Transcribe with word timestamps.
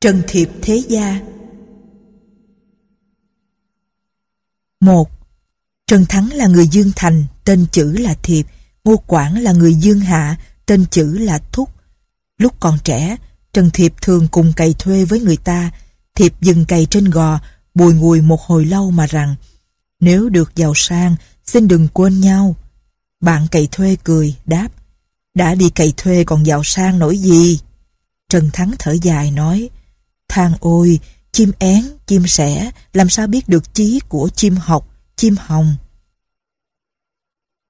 Trần 0.00 0.22
Thiệp 0.28 0.48
Thế 0.62 0.82
Gia 0.88 1.20
một 4.80 5.10
Trần 5.86 6.06
Thắng 6.06 6.32
là 6.32 6.46
người 6.46 6.68
Dương 6.68 6.92
Thành, 6.96 7.24
tên 7.44 7.66
chữ 7.72 7.92
là 7.92 8.14
Thiệp, 8.22 8.46
Ngô 8.84 8.96
Quảng 8.96 9.42
là 9.42 9.52
người 9.52 9.74
Dương 9.74 10.00
Hạ, 10.00 10.36
tên 10.66 10.86
chữ 10.90 11.18
là 11.18 11.38
Thúc. 11.52 11.70
Lúc 12.38 12.60
còn 12.60 12.78
trẻ, 12.84 13.16
Trần 13.52 13.70
Thiệp 13.70 13.94
thường 14.02 14.28
cùng 14.30 14.52
cày 14.52 14.74
thuê 14.78 15.04
với 15.04 15.20
người 15.20 15.36
ta, 15.36 15.70
Thiệp 16.14 16.32
dừng 16.40 16.64
cày 16.64 16.86
trên 16.86 17.04
gò, 17.04 17.40
bùi 17.74 17.94
ngùi 17.94 18.20
một 18.20 18.40
hồi 18.40 18.64
lâu 18.64 18.90
mà 18.90 19.06
rằng, 19.06 19.34
nếu 20.00 20.28
được 20.28 20.56
giàu 20.56 20.72
sang, 20.76 21.16
xin 21.44 21.68
đừng 21.68 21.88
quên 21.88 22.20
nhau. 22.20 22.56
Bạn 23.20 23.46
cày 23.50 23.68
thuê 23.72 23.96
cười, 24.04 24.34
đáp, 24.46 24.68
đã 25.34 25.54
đi 25.54 25.70
cày 25.70 25.92
thuê 25.96 26.24
còn 26.24 26.46
giàu 26.46 26.64
sang 26.64 26.98
nổi 26.98 27.18
gì? 27.18 27.58
Trần 28.28 28.50
Thắng 28.52 28.74
thở 28.78 28.96
dài 29.02 29.30
nói, 29.30 29.70
than 30.30 30.52
ôi, 30.60 31.00
chim 31.32 31.52
én, 31.58 31.84
chim 32.06 32.26
sẻ, 32.26 32.70
làm 32.92 33.08
sao 33.08 33.26
biết 33.26 33.48
được 33.48 33.74
chí 33.74 34.00
của 34.08 34.28
chim 34.36 34.56
học, 34.56 34.88
chim 35.16 35.36
hồng. 35.38 35.76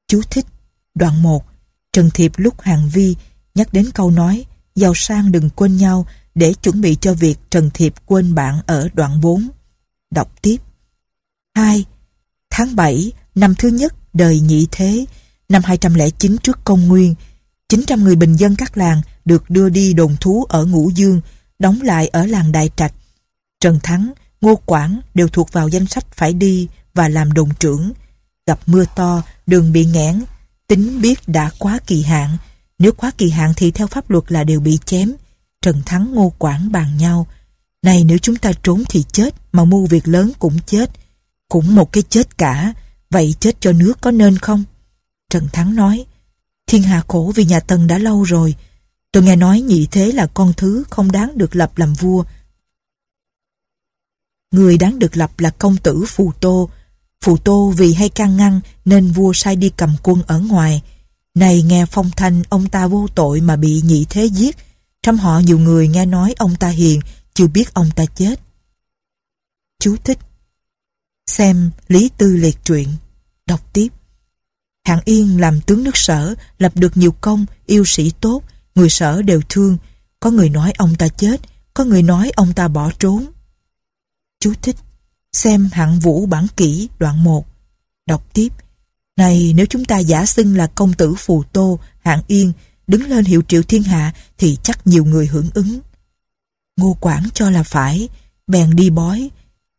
Chú 0.09 0.23
thích, 0.31 0.47
đoạn 0.95 1.23
1, 1.23 1.45
Trần 1.93 2.11
Thiệp 2.11 2.33
lúc 2.37 2.61
hàng 2.61 2.89
vi 2.93 3.17
nhắc 3.55 3.73
đến 3.73 3.91
câu 3.95 4.11
nói, 4.11 4.45
giàu 4.75 4.93
sang 4.95 5.33
đừng 5.33 5.51
quên 5.51 5.77
nhau 5.77 6.07
để 6.35 6.55
chuẩn 6.55 6.81
bị 6.81 6.97
cho 7.01 7.15
việc 7.15 7.39
Trần 7.51 7.71
Thiệp 7.75 7.95
quên 8.07 8.35
bạn 8.35 8.61
ở 8.67 8.89
đoạn 8.95 9.21
4. 9.21 9.49
Đọc 10.11 10.43
tiếp. 10.43 10.57
2. 11.55 11.85
Tháng 12.51 12.77
7, 12.77 13.13
năm 13.35 13.55
thứ 13.59 13.69
nhất 13.69 13.95
đời 14.13 14.41
nhị 14.41 14.67
thế, 14.71 15.05
năm 15.49 15.63
209 15.65 16.37
trước 16.43 16.59
công 16.65 16.89
nguyên, 16.89 17.15
900 17.69 18.05
người 18.05 18.17
bình 18.17 18.37
dân 18.37 18.57
các 18.57 18.77
làng 18.77 19.03
được 19.25 19.51
đưa 19.51 19.69
đi 19.69 19.93
đồn 19.93 20.17
thú 20.21 20.45
ở 20.49 20.65
Ngũ 20.65 20.91
Dương, 20.91 21.21
đóng 21.61 21.81
lại 21.83 22.09
ở 22.09 22.27
làng 22.27 22.53
Đại 22.53 22.71
Trạch. 22.77 22.93
Trần 23.61 23.81
Thắng, 23.83 24.13
Ngô 24.41 24.57
Quảng 24.57 25.01
đều 25.15 25.29
thuộc 25.29 25.53
vào 25.53 25.69
danh 25.69 25.87
sách 25.87 26.05
phải 26.15 26.33
đi 26.33 26.69
và 26.95 27.09
làm 27.09 27.33
đồn 27.33 27.49
trưởng. 27.59 27.93
Gặp 28.47 28.61
mưa 28.67 28.85
to, 28.97 29.23
đường 29.47 29.73
bị 29.73 29.85
nghẽn, 29.85 30.25
tính 30.67 31.01
biết 31.01 31.19
đã 31.27 31.51
quá 31.59 31.79
kỳ 31.87 32.03
hạn. 32.03 32.37
Nếu 32.79 32.93
quá 32.93 33.13
kỳ 33.19 33.31
hạn 33.31 33.53
thì 33.57 33.71
theo 33.71 33.87
pháp 33.87 34.11
luật 34.11 34.25
là 34.33 34.45
đều 34.45 34.61
bị 34.61 34.79
chém. 34.85 35.13
Trần 35.63 35.83
Thắng 35.87 36.15
Ngô 36.15 36.33
Quảng 36.39 36.73
bàn 36.73 36.97
nhau. 36.97 37.27
Này 37.83 38.05
nếu 38.05 38.19
chúng 38.19 38.37
ta 38.37 38.53
trốn 38.63 38.85
thì 38.89 39.05
chết, 39.13 39.35
mà 39.53 39.65
mưu 39.65 39.87
việc 39.87 40.09
lớn 40.09 40.33
cũng 40.39 40.59
chết. 40.67 40.91
Cũng 41.49 41.75
một 41.75 41.93
cái 41.93 42.03
chết 42.09 42.39
cả, 42.39 42.73
vậy 43.11 43.35
chết 43.41 43.61
cho 43.61 43.73
nước 43.73 44.01
có 44.01 44.11
nên 44.11 44.39
không? 44.39 44.65
Trần 45.31 45.49
Thắng 45.53 45.75
nói, 45.75 46.05
thiên 46.67 46.83
hạ 46.83 47.03
khổ 47.09 47.33
vì 47.35 47.45
nhà 47.45 47.61
Tần 47.61 47.87
đã 47.87 47.99
lâu 47.99 48.23
rồi. 48.23 48.55
Tôi 49.13 49.23
nghe 49.23 49.37
nói 49.37 49.61
nhị 49.61 49.89
thế 49.91 50.13
là 50.13 50.27
con 50.27 50.53
thứ 50.57 50.85
không 50.91 51.13
đáng 51.13 51.39
được 51.39 51.57
lập 51.57 51.79
làm 51.79 51.95
vua. 51.95 52.25
Người 54.51 54.79
đáng 54.79 54.99
được 54.99 55.17
lập 55.17 55.41
là 55.41 55.51
công 55.51 55.77
tử 55.77 56.05
Phù 56.09 56.33
Tô. 56.41 56.71
Phù 57.21 57.37
Tô 57.37 57.73
vì 57.77 57.95
hay 57.95 58.09
can 58.09 58.37
ngăn 58.37 58.61
nên 58.85 59.13
vua 59.13 59.33
sai 59.33 59.57
đi 59.57 59.73
cầm 59.77 59.97
quân 60.03 60.23
ở 60.27 60.41
ngoài. 60.41 60.83
Này 61.35 61.63
nghe 61.63 61.87
phong 61.87 62.11
thanh 62.17 62.43
ông 62.49 62.69
ta 62.69 62.87
vô 62.87 63.07
tội 63.15 63.41
mà 63.41 63.57
bị 63.57 63.83
nhị 63.85 64.07
thế 64.11 64.25
giết. 64.25 64.57
Trong 65.03 65.17
họ 65.17 65.39
nhiều 65.39 65.59
người 65.59 65.89
nghe 65.89 66.07
nói 66.07 66.35
ông 66.39 66.57
ta 66.57 66.69
hiền, 66.69 67.01
chưa 67.35 67.47
biết 67.47 67.75
ông 67.75 67.91
ta 67.97 68.05
chết. 68.07 68.41
Chú 69.81 69.97
thích 70.05 70.19
Xem 71.27 71.71
Lý 71.89 72.11
Tư 72.19 72.37
Liệt 72.37 72.65
truyện 72.65 72.89
Đọc 73.47 73.73
tiếp 73.73 73.89
Hạng 74.85 75.01
Yên 75.05 75.41
làm 75.41 75.61
tướng 75.61 75.85
nước 75.85 75.97
sở 75.97 76.35
Lập 76.59 76.73
được 76.75 76.97
nhiều 76.97 77.13
công, 77.21 77.47
yêu 77.67 77.85
sĩ 77.85 78.13
tốt 78.21 78.43
Người 78.75 78.89
sở 78.89 79.23
đều 79.23 79.41
thương. 79.49 79.77
Có 80.21 80.31
người 80.31 80.49
nói 80.49 80.73
ông 80.79 80.95
ta 80.95 81.09
chết 81.09 81.41
Có 81.75 81.85
người 81.85 82.03
nói 82.03 82.31
ông 82.37 82.53
ta 82.53 82.69
bỏ 82.69 82.91
trốn. 82.99 83.27
Chú 84.41 84.53
thích 84.63 84.77
Xem 85.33 85.69
hạng 85.73 86.01
vũ 86.01 86.27
bản 86.27 86.47
kỹ 86.57 86.89
đoạn 86.99 87.25
1 87.25 87.47
Đọc 88.07 88.35
tiếp. 88.35 88.49
Này 89.17 89.53
nếu 89.57 89.67
chúng 89.67 89.85
ta 89.85 89.99
giả 89.99 90.27
xưng 90.27 90.57
là 90.57 90.67
công 90.67 90.93
tử 90.93 91.15
Phù 91.19 91.43
Tô 91.43 91.79
Hạng 92.01 92.23
Yên 92.27 92.53
Đứng 92.87 93.03
lên 93.03 93.25
hiệu 93.25 93.43
triệu 93.49 93.63
thiên 93.63 93.83
hạ 93.83 94.13
Thì 94.39 94.59
chắc 94.63 94.87
nhiều 94.87 95.05
người 95.05 95.27
hưởng 95.27 95.51
ứng. 95.55 95.81
Ngô 96.77 96.97
Quảng 97.01 97.29
cho 97.35 97.51
là 97.51 97.63
phải 97.63 98.09
Bèn 98.47 98.77
đi 98.77 98.91
bói. 98.91 99.31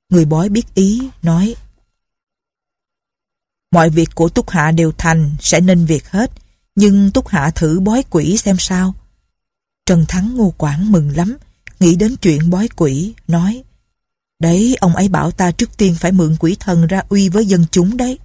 Người 0.09 0.25
bói 0.25 0.49
biết 0.49 0.73
ý, 0.73 1.09
nói 1.21 1.55
Mọi 3.71 3.89
việc 3.89 4.09
của 4.15 4.29
Túc 4.29 4.49
Hạ 4.49 4.71
đều 4.71 4.91
thành, 4.97 5.35
sẽ 5.39 5.61
nên 5.61 5.85
việc 5.85 6.09
hết. 6.09 6.31
Nhưng 6.75 7.11
Túc 7.11 7.27
Hạ 7.27 7.51
thử 7.55 7.79
bói 7.79 8.03
quỷ 8.09 8.37
xem 8.37 8.55
sao. 8.59 8.95
Trần 9.85 10.05
Thắng 10.07 10.37
Ngô 10.37 10.53
Quảng 10.57 10.91
mừng 10.91 11.15
lắm, 11.17 11.37
nghĩ 11.79 11.95
đến 11.95 12.15
chuyện 12.21 12.49
bói 12.49 12.67
quỷ, 12.75 13.13
nói 13.27 13.63
Đấy, 14.39 14.77
ông 14.79 14.95
ấy 14.95 15.09
bảo 15.09 15.31
ta 15.31 15.51
trước 15.51 15.77
tiên 15.77 15.95
phải 15.99 16.11
mượn 16.11 16.35
quỷ 16.39 16.55
thần 16.59 16.87
ra 16.87 17.01
uy 17.09 17.29
với 17.29 17.45
dân 17.45 17.65
chúng 17.71 17.97
đấy. 17.97 18.19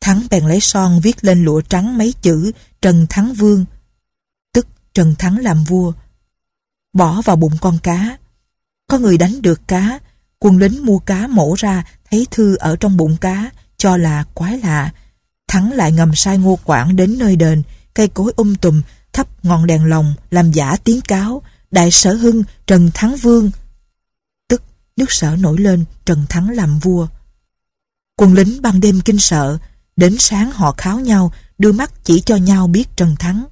Thắng 0.00 0.26
bèn 0.30 0.46
lấy 0.46 0.60
son 0.60 1.00
viết 1.00 1.24
lên 1.24 1.44
lụa 1.44 1.60
trắng 1.60 1.98
mấy 1.98 2.14
chữ 2.22 2.52
Trần 2.82 3.06
Thắng 3.10 3.34
Vương, 3.34 3.64
tức 4.52 4.66
Trần 4.94 5.14
Thắng 5.18 5.38
làm 5.38 5.64
vua. 5.64 5.92
Bỏ 6.92 7.22
vào 7.22 7.36
bụng 7.36 7.56
con 7.60 7.78
cá. 7.82 8.18
Có 8.86 8.98
người 8.98 9.18
đánh 9.18 9.42
được 9.42 9.68
cá, 9.68 9.98
Quân 10.42 10.58
lính 10.58 10.86
mua 10.86 10.98
cá 10.98 11.26
mổ 11.26 11.54
ra, 11.58 11.84
thấy 12.10 12.26
thư 12.30 12.56
ở 12.56 12.76
trong 12.76 12.96
bụng 12.96 13.16
cá, 13.20 13.50
cho 13.76 13.96
là 13.96 14.24
quái 14.34 14.58
lạ. 14.58 14.92
Thắng 15.50 15.72
lại 15.72 15.92
ngầm 15.92 16.14
sai 16.14 16.38
ngô 16.38 16.58
quảng 16.64 16.96
đến 16.96 17.18
nơi 17.18 17.36
đền, 17.36 17.62
cây 17.94 18.08
cối 18.08 18.32
um 18.36 18.54
tùm, 18.54 18.82
thắp 19.12 19.44
ngọn 19.44 19.66
đèn 19.66 19.84
lồng, 19.84 20.14
làm 20.30 20.52
giả 20.52 20.76
tiếng 20.84 21.00
cáo, 21.00 21.42
đại 21.70 21.90
sở 21.90 22.14
hưng, 22.14 22.44
Trần 22.66 22.90
Thắng 22.94 23.16
Vương. 23.16 23.50
Tức, 24.48 24.62
nước 24.96 25.12
sở 25.12 25.36
nổi 25.36 25.58
lên, 25.58 25.84
Trần 26.04 26.26
Thắng 26.28 26.50
làm 26.50 26.78
vua. 26.78 27.06
Quân 28.16 28.34
lính 28.34 28.62
ban 28.62 28.80
đêm 28.80 29.00
kinh 29.00 29.18
sợ, 29.18 29.58
đến 29.96 30.16
sáng 30.18 30.52
họ 30.52 30.74
kháo 30.78 31.00
nhau, 31.00 31.32
đưa 31.58 31.72
mắt 31.72 32.04
chỉ 32.04 32.20
cho 32.20 32.36
nhau 32.36 32.66
biết 32.66 32.96
Trần 32.96 33.16
Thắng. 33.18 33.44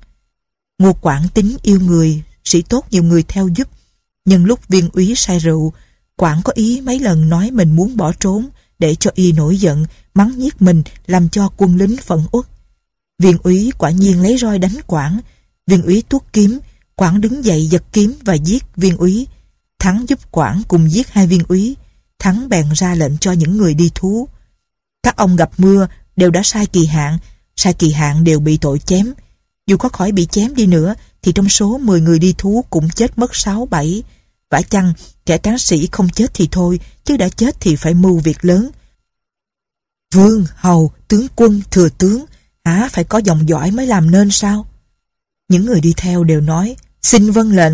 Ngô 0.78 0.92
Quảng 0.92 1.28
tính 1.34 1.56
yêu 1.62 1.80
người, 1.80 2.22
sĩ 2.44 2.62
tốt 2.62 2.86
nhiều 2.90 3.02
người 3.02 3.22
theo 3.22 3.48
giúp. 3.48 3.68
Nhưng 4.24 4.44
lúc 4.44 4.68
viên 4.68 4.88
úy 4.92 5.14
say 5.16 5.38
rượu, 5.38 5.72
Quảng 6.16 6.42
có 6.44 6.52
ý 6.56 6.80
mấy 6.80 6.98
lần 6.98 7.28
nói 7.28 7.50
mình 7.50 7.76
muốn 7.76 7.96
bỏ 7.96 8.12
trốn 8.20 8.48
để 8.78 8.94
cho 8.94 9.10
y 9.14 9.32
nổi 9.32 9.56
giận, 9.56 9.84
mắng 10.14 10.38
nhiếc 10.38 10.62
mình 10.62 10.82
làm 11.06 11.28
cho 11.28 11.48
quân 11.56 11.76
lính 11.76 11.96
phẫn 11.96 12.20
uất. 12.32 12.46
Viên 13.18 13.38
úy 13.42 13.72
quả 13.78 13.90
nhiên 13.90 14.22
lấy 14.22 14.38
roi 14.38 14.58
đánh 14.58 14.76
Quảng. 14.86 15.20
Viên 15.66 15.82
úy 15.82 16.02
tuốt 16.08 16.22
kiếm, 16.32 16.58
Quảng 16.94 17.20
đứng 17.20 17.44
dậy 17.44 17.66
giật 17.66 17.82
kiếm 17.92 18.14
và 18.24 18.34
giết 18.34 18.64
viên 18.76 18.96
úy. 18.96 19.26
Thắng 19.78 20.04
giúp 20.08 20.18
Quảng 20.30 20.62
cùng 20.68 20.90
giết 20.90 21.08
hai 21.10 21.26
viên 21.26 21.42
úy. 21.48 21.76
Thắng 22.18 22.48
bèn 22.48 22.66
ra 22.74 22.94
lệnh 22.94 23.18
cho 23.18 23.32
những 23.32 23.56
người 23.56 23.74
đi 23.74 23.90
thú. 23.94 24.28
Các 25.02 25.16
ông 25.16 25.36
gặp 25.36 25.50
mưa 25.58 25.88
đều 26.16 26.30
đã 26.30 26.42
sai 26.44 26.66
kỳ 26.66 26.86
hạn, 26.86 27.18
sai 27.56 27.74
kỳ 27.74 27.92
hạn 27.92 28.24
đều 28.24 28.40
bị 28.40 28.56
tội 28.56 28.78
chém. 28.78 29.12
Dù 29.66 29.76
có 29.76 29.88
khỏi 29.88 30.12
bị 30.12 30.26
chém 30.26 30.54
đi 30.54 30.66
nữa 30.66 30.94
thì 31.22 31.32
trong 31.32 31.48
số 31.48 31.78
10 31.78 32.00
người 32.00 32.18
đi 32.18 32.34
thú 32.38 32.64
cũng 32.70 32.90
chết 32.90 33.18
mất 33.18 33.30
6-7. 33.30 34.00
Vả 34.50 34.62
chăng 34.62 34.92
Kẻ 35.28 35.38
tráng 35.38 35.58
sĩ 35.58 35.88
không 35.92 36.08
chết 36.08 36.34
thì 36.34 36.48
thôi, 36.52 36.80
chứ 37.04 37.16
đã 37.16 37.28
chết 37.28 37.56
thì 37.60 37.76
phải 37.76 37.94
mưu 37.94 38.18
việc 38.18 38.44
lớn. 38.44 38.70
Vương, 40.14 40.46
hầu, 40.54 40.92
tướng 41.08 41.26
quân, 41.36 41.62
thừa 41.70 41.88
tướng, 41.88 42.24
hả 42.64 42.88
phải 42.92 43.04
có 43.04 43.18
dòng 43.18 43.48
dõi 43.48 43.70
mới 43.70 43.86
làm 43.86 44.10
nên 44.10 44.30
sao? 44.30 44.66
Những 45.48 45.64
người 45.64 45.80
đi 45.80 45.94
theo 45.96 46.24
đều 46.24 46.40
nói, 46.40 46.76
xin 47.02 47.30
vâng 47.30 47.56
lệnh. 47.56 47.72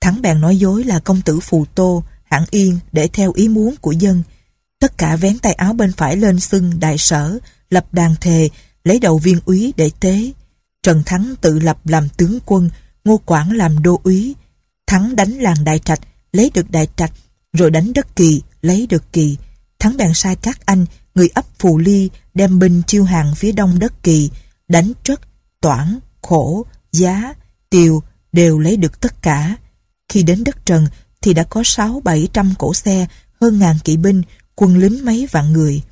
Thắng 0.00 0.22
bèn 0.22 0.40
nói 0.40 0.56
dối 0.56 0.84
là 0.84 0.98
công 0.98 1.22
tử 1.22 1.40
Phù 1.40 1.64
Tô, 1.74 2.04
hạng 2.24 2.44
yên 2.50 2.78
để 2.92 3.08
theo 3.08 3.32
ý 3.32 3.48
muốn 3.48 3.74
của 3.80 3.92
dân. 3.92 4.22
Tất 4.78 4.98
cả 4.98 5.16
vén 5.16 5.38
tay 5.38 5.52
áo 5.52 5.72
bên 5.72 5.92
phải 5.92 6.16
lên 6.16 6.40
xưng 6.40 6.80
đại 6.80 6.98
sở, 6.98 7.38
lập 7.70 7.86
đàn 7.92 8.14
thề, 8.20 8.48
lấy 8.84 8.98
đầu 8.98 9.18
viên 9.18 9.40
úy 9.44 9.74
để 9.76 9.90
tế. 10.00 10.32
Trần 10.82 11.02
Thắng 11.06 11.34
tự 11.40 11.58
lập 11.58 11.78
làm 11.86 12.08
tướng 12.08 12.38
quân, 12.46 12.70
Ngô 13.04 13.16
Quảng 13.16 13.52
làm 13.52 13.82
đô 13.82 14.00
úy. 14.04 14.34
Thắng 14.86 15.16
đánh 15.16 15.32
làng 15.32 15.64
Đại 15.64 15.78
Trạch, 15.78 16.00
lấy 16.36 16.50
được 16.54 16.70
đại 16.70 16.88
trạch, 16.96 17.12
rồi 17.52 17.70
đánh 17.70 17.92
đất 17.92 18.16
kỳ, 18.16 18.42
lấy 18.62 18.86
được 18.86 19.12
kỳ. 19.12 19.36
Thắng 19.78 19.96
bèn 19.96 20.14
sai 20.14 20.36
các 20.36 20.66
anh, 20.66 20.86
người 21.14 21.28
ấp 21.34 21.44
Phù 21.58 21.78
Ly, 21.78 22.10
đem 22.34 22.58
binh 22.58 22.82
chiêu 22.86 23.04
hàng 23.04 23.34
phía 23.34 23.52
đông 23.52 23.78
đất 23.78 24.02
kỳ, 24.02 24.30
đánh 24.68 24.92
trất, 25.02 25.20
toản, 25.60 25.98
khổ, 26.22 26.66
giá, 26.92 27.34
tiều, 27.70 28.02
đều 28.32 28.58
lấy 28.58 28.76
được 28.76 29.00
tất 29.00 29.22
cả. 29.22 29.56
Khi 30.08 30.22
đến 30.22 30.44
đất 30.44 30.66
Trần, 30.66 30.86
thì 31.22 31.34
đã 31.34 31.42
có 31.42 31.62
sáu 31.64 32.00
bảy 32.04 32.28
trăm 32.32 32.54
cổ 32.58 32.74
xe, 32.74 33.06
hơn 33.40 33.58
ngàn 33.58 33.76
kỵ 33.84 33.96
binh, 33.96 34.22
quân 34.54 34.76
lính 34.76 35.04
mấy 35.04 35.28
vạn 35.30 35.52
người. 35.52 35.82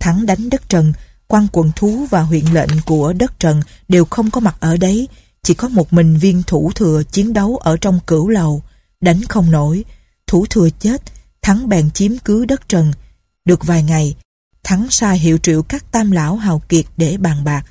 Thắng 0.00 0.26
đánh 0.26 0.50
đất 0.50 0.68
Trần, 0.68 0.92
quan 1.26 1.46
quận 1.52 1.72
thú 1.76 2.06
và 2.10 2.22
huyện 2.22 2.44
lệnh 2.52 2.70
của 2.86 3.12
đất 3.12 3.38
Trần 3.38 3.62
đều 3.88 4.04
không 4.04 4.30
có 4.30 4.40
mặt 4.40 4.56
ở 4.60 4.76
đấy, 4.76 5.08
chỉ 5.42 5.54
có 5.54 5.68
một 5.68 5.92
mình 5.92 6.16
viên 6.16 6.42
thủ 6.42 6.72
thừa 6.74 7.02
chiến 7.10 7.32
đấu 7.32 7.56
ở 7.56 7.76
trong 7.76 8.00
cửu 8.06 8.28
lầu 8.28 8.62
đánh 9.04 9.22
không 9.28 9.50
nổi, 9.50 9.84
thủ 10.26 10.46
thừa 10.50 10.68
chết, 10.78 11.02
Thắng 11.42 11.68
bèn 11.68 11.90
chiếm 11.90 12.18
cứ 12.18 12.44
đất 12.44 12.68
Trần. 12.68 12.92
Được 13.44 13.64
vài 13.64 13.82
ngày, 13.82 14.16
Thắng 14.62 14.86
sai 14.90 15.18
hiệu 15.18 15.38
triệu 15.38 15.62
các 15.62 15.92
tam 15.92 16.10
lão 16.10 16.36
hào 16.36 16.58
kiệt 16.58 16.84
để 16.96 17.16
bàn 17.16 17.44
bạc. 17.44 17.64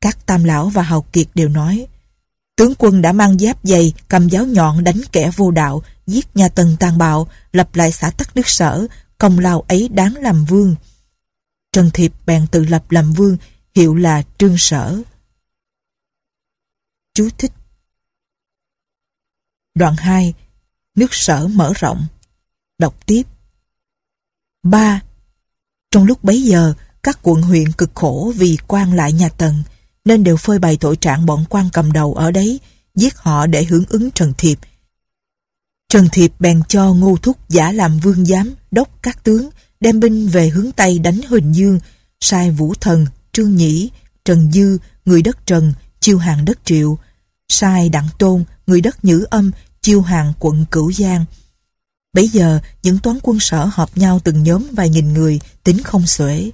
Các 0.00 0.26
tam 0.26 0.44
lão 0.44 0.68
và 0.68 0.82
hào 0.82 1.02
kiệt 1.02 1.26
đều 1.34 1.48
nói, 1.48 1.86
Tướng 2.56 2.74
quân 2.78 3.02
đã 3.02 3.12
mang 3.12 3.38
giáp 3.38 3.58
dày, 3.62 3.94
cầm 4.08 4.28
giáo 4.28 4.46
nhọn 4.46 4.84
đánh 4.84 5.00
kẻ 5.12 5.30
vô 5.36 5.50
đạo, 5.50 5.82
giết 6.06 6.36
nhà 6.36 6.48
Tần 6.48 6.76
tàn 6.80 6.98
bạo, 6.98 7.28
lập 7.52 7.74
lại 7.74 7.92
xã 7.92 8.10
tắc 8.10 8.36
nước 8.36 8.48
sở, 8.48 8.86
công 9.18 9.38
lao 9.38 9.60
ấy 9.60 9.88
đáng 9.88 10.16
làm 10.16 10.44
vương. 10.44 10.74
Trần 11.72 11.90
Thiệp 11.94 12.12
bèn 12.26 12.46
tự 12.46 12.64
lập 12.64 12.90
làm 12.90 13.12
vương, 13.12 13.36
hiệu 13.74 13.94
là 13.94 14.22
Trương 14.38 14.58
Sở. 14.58 15.02
Chú 17.14 17.28
thích 17.38 17.52
Đoạn 19.74 19.96
2 19.96 20.34
Nước 20.94 21.14
sở 21.14 21.48
mở 21.48 21.72
rộng 21.76 22.06
Đọc 22.78 23.06
tiếp 23.06 23.22
3. 24.62 25.00
Trong 25.90 26.04
lúc 26.04 26.24
bấy 26.24 26.42
giờ, 26.42 26.74
các 27.02 27.18
quận 27.22 27.42
huyện 27.42 27.72
cực 27.72 27.90
khổ 27.94 28.32
vì 28.36 28.58
quan 28.66 28.92
lại 28.94 29.12
nhà 29.12 29.28
Tần, 29.28 29.62
nên 30.04 30.24
đều 30.24 30.36
phơi 30.36 30.58
bày 30.58 30.76
tội 30.76 30.96
trạng 30.96 31.26
bọn 31.26 31.44
quan 31.48 31.68
cầm 31.72 31.92
đầu 31.92 32.14
ở 32.14 32.30
đấy, 32.30 32.60
giết 32.94 33.16
họ 33.16 33.46
để 33.46 33.64
hưởng 33.64 33.84
ứng 33.88 34.10
Trần 34.10 34.32
Thiệp. 34.38 34.58
Trần 35.88 36.08
Thiệp 36.12 36.32
bèn 36.38 36.62
cho 36.68 36.92
Ngô 36.94 37.16
Thúc 37.22 37.48
giả 37.48 37.72
làm 37.72 37.98
vương 37.98 38.26
giám, 38.26 38.54
đốc 38.70 39.02
các 39.02 39.24
tướng, 39.24 39.50
đem 39.80 40.00
binh 40.00 40.28
về 40.28 40.48
hướng 40.48 40.72
Tây 40.72 40.98
đánh 40.98 41.20
Huỳnh 41.28 41.54
Dương, 41.54 41.80
sai 42.20 42.50
Vũ 42.50 42.74
Thần, 42.80 43.06
Trương 43.32 43.56
Nhĩ, 43.56 43.90
Trần 44.24 44.52
Dư, 44.52 44.78
người 45.04 45.22
đất 45.22 45.46
Trần, 45.46 45.72
chiêu 46.00 46.18
hàng 46.18 46.44
đất 46.44 46.58
Triệu, 46.64 46.98
sai 47.48 47.88
Đặng 47.88 48.08
Tôn, 48.18 48.44
người 48.66 48.80
đất 48.80 49.04
Nhữ 49.04 49.24
Âm, 49.30 49.50
chiêu 49.84 50.02
hàng 50.02 50.32
quận 50.38 50.64
Cửu 50.70 50.92
Giang. 50.92 51.24
bây 52.12 52.28
giờ, 52.28 52.60
những 52.82 52.98
toán 52.98 53.18
quân 53.22 53.40
sở 53.40 53.64
họp 53.64 53.98
nhau 53.98 54.20
từng 54.24 54.42
nhóm 54.42 54.66
vài 54.72 54.88
nghìn 54.88 55.12
người, 55.12 55.40
tính 55.64 55.82
không 55.82 56.06
xuể. 56.06 56.50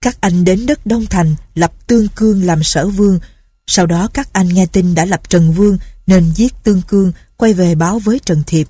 Các 0.00 0.20
anh 0.20 0.44
đến 0.44 0.66
đất 0.66 0.86
Đông 0.86 1.06
Thành, 1.06 1.36
lập 1.54 1.72
Tương 1.86 2.08
Cương 2.08 2.44
làm 2.44 2.62
sở 2.62 2.88
vương. 2.88 3.20
Sau 3.66 3.86
đó 3.86 4.08
các 4.14 4.32
anh 4.32 4.48
nghe 4.48 4.66
tin 4.66 4.94
đã 4.94 5.04
lập 5.04 5.20
Trần 5.28 5.52
Vương, 5.52 5.78
nên 6.06 6.32
giết 6.34 6.52
Tương 6.62 6.82
Cương, 6.82 7.12
quay 7.36 7.54
về 7.54 7.74
báo 7.74 7.98
với 7.98 8.18
Trần 8.18 8.42
Thiệp. 8.46 8.68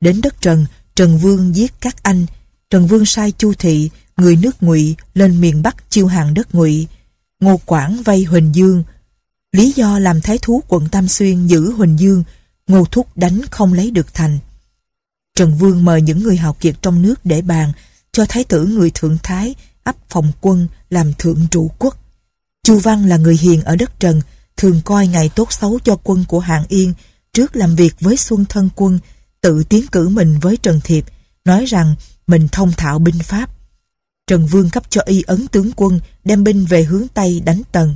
Đến 0.00 0.20
đất 0.20 0.40
Trần, 0.40 0.66
Trần 0.94 1.18
Vương 1.18 1.56
giết 1.56 1.72
các 1.80 2.02
anh. 2.02 2.26
Trần 2.70 2.86
Vương 2.86 3.06
sai 3.06 3.32
Chu 3.38 3.52
Thị, 3.54 3.90
người 4.16 4.36
nước 4.36 4.62
Ngụy 4.62 4.96
lên 5.14 5.40
miền 5.40 5.62
Bắc 5.62 5.90
chiêu 5.90 6.06
hàng 6.06 6.34
đất 6.34 6.54
Ngụy. 6.54 6.86
Ngô 7.40 7.60
Quảng 7.66 8.02
vây 8.02 8.24
Huỳnh 8.24 8.54
Dương. 8.54 8.84
Lý 9.54 9.72
do 9.72 9.98
làm 9.98 10.20
thái 10.20 10.38
thú 10.38 10.62
quận 10.68 10.88
Tam 10.88 11.08
Xuyên 11.08 11.46
giữ 11.46 11.72
Huỳnh 11.72 11.98
Dương, 11.98 12.24
Ngô 12.66 12.84
Thúc 12.84 13.16
đánh 13.16 13.40
không 13.50 13.72
lấy 13.72 13.90
được 13.90 14.14
thành. 14.14 14.38
Trần 15.34 15.54
Vương 15.58 15.84
mời 15.84 16.02
những 16.02 16.22
người 16.22 16.36
hào 16.36 16.52
kiệt 16.52 16.76
trong 16.82 17.02
nước 17.02 17.14
để 17.24 17.42
bàn, 17.42 17.72
cho 18.12 18.24
thái 18.28 18.44
tử 18.44 18.66
người 18.66 18.90
thượng 18.94 19.18
thái 19.22 19.54
ấp 19.84 19.96
phòng 20.08 20.32
quân 20.40 20.68
làm 20.90 21.12
thượng 21.18 21.46
trụ 21.50 21.70
quốc. 21.78 21.96
Chu 22.64 22.78
Văn 22.78 23.06
là 23.06 23.16
người 23.16 23.36
hiền 23.36 23.62
ở 23.62 23.76
đất 23.76 24.00
Trần, 24.00 24.20
thường 24.56 24.80
coi 24.84 25.06
ngày 25.06 25.30
tốt 25.34 25.52
xấu 25.52 25.78
cho 25.84 25.96
quân 26.04 26.24
của 26.28 26.40
Hạng 26.40 26.64
Yên, 26.68 26.94
trước 27.32 27.56
làm 27.56 27.76
việc 27.76 27.94
với 28.00 28.16
Xuân 28.16 28.44
Thân 28.48 28.68
Quân, 28.76 28.98
tự 29.40 29.64
tiến 29.68 29.86
cử 29.92 30.08
mình 30.08 30.38
với 30.40 30.56
Trần 30.56 30.80
Thiệp, 30.84 31.04
nói 31.44 31.64
rằng 31.64 31.94
mình 32.26 32.48
thông 32.52 32.72
thạo 32.72 32.98
binh 32.98 33.18
pháp. 33.18 33.50
Trần 34.26 34.46
Vương 34.46 34.70
cấp 34.70 34.82
cho 34.88 35.00
y 35.06 35.22
ấn 35.22 35.48
tướng 35.48 35.70
quân 35.76 36.00
đem 36.24 36.44
binh 36.44 36.64
về 36.64 36.82
hướng 36.82 37.08
Tây 37.14 37.40
đánh 37.40 37.62
Tần. 37.72 37.94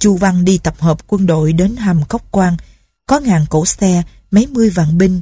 Chu 0.00 0.16
Văn 0.16 0.44
đi 0.44 0.58
tập 0.58 0.74
hợp 0.78 1.06
quân 1.06 1.26
đội 1.26 1.52
đến 1.52 1.76
hầm 1.76 2.04
Cốc 2.04 2.22
Quan, 2.30 2.56
có 3.06 3.20
ngàn 3.20 3.46
cổ 3.50 3.66
xe, 3.66 4.02
mấy 4.30 4.46
mươi 4.46 4.70
vạn 4.70 4.98
binh, 4.98 5.20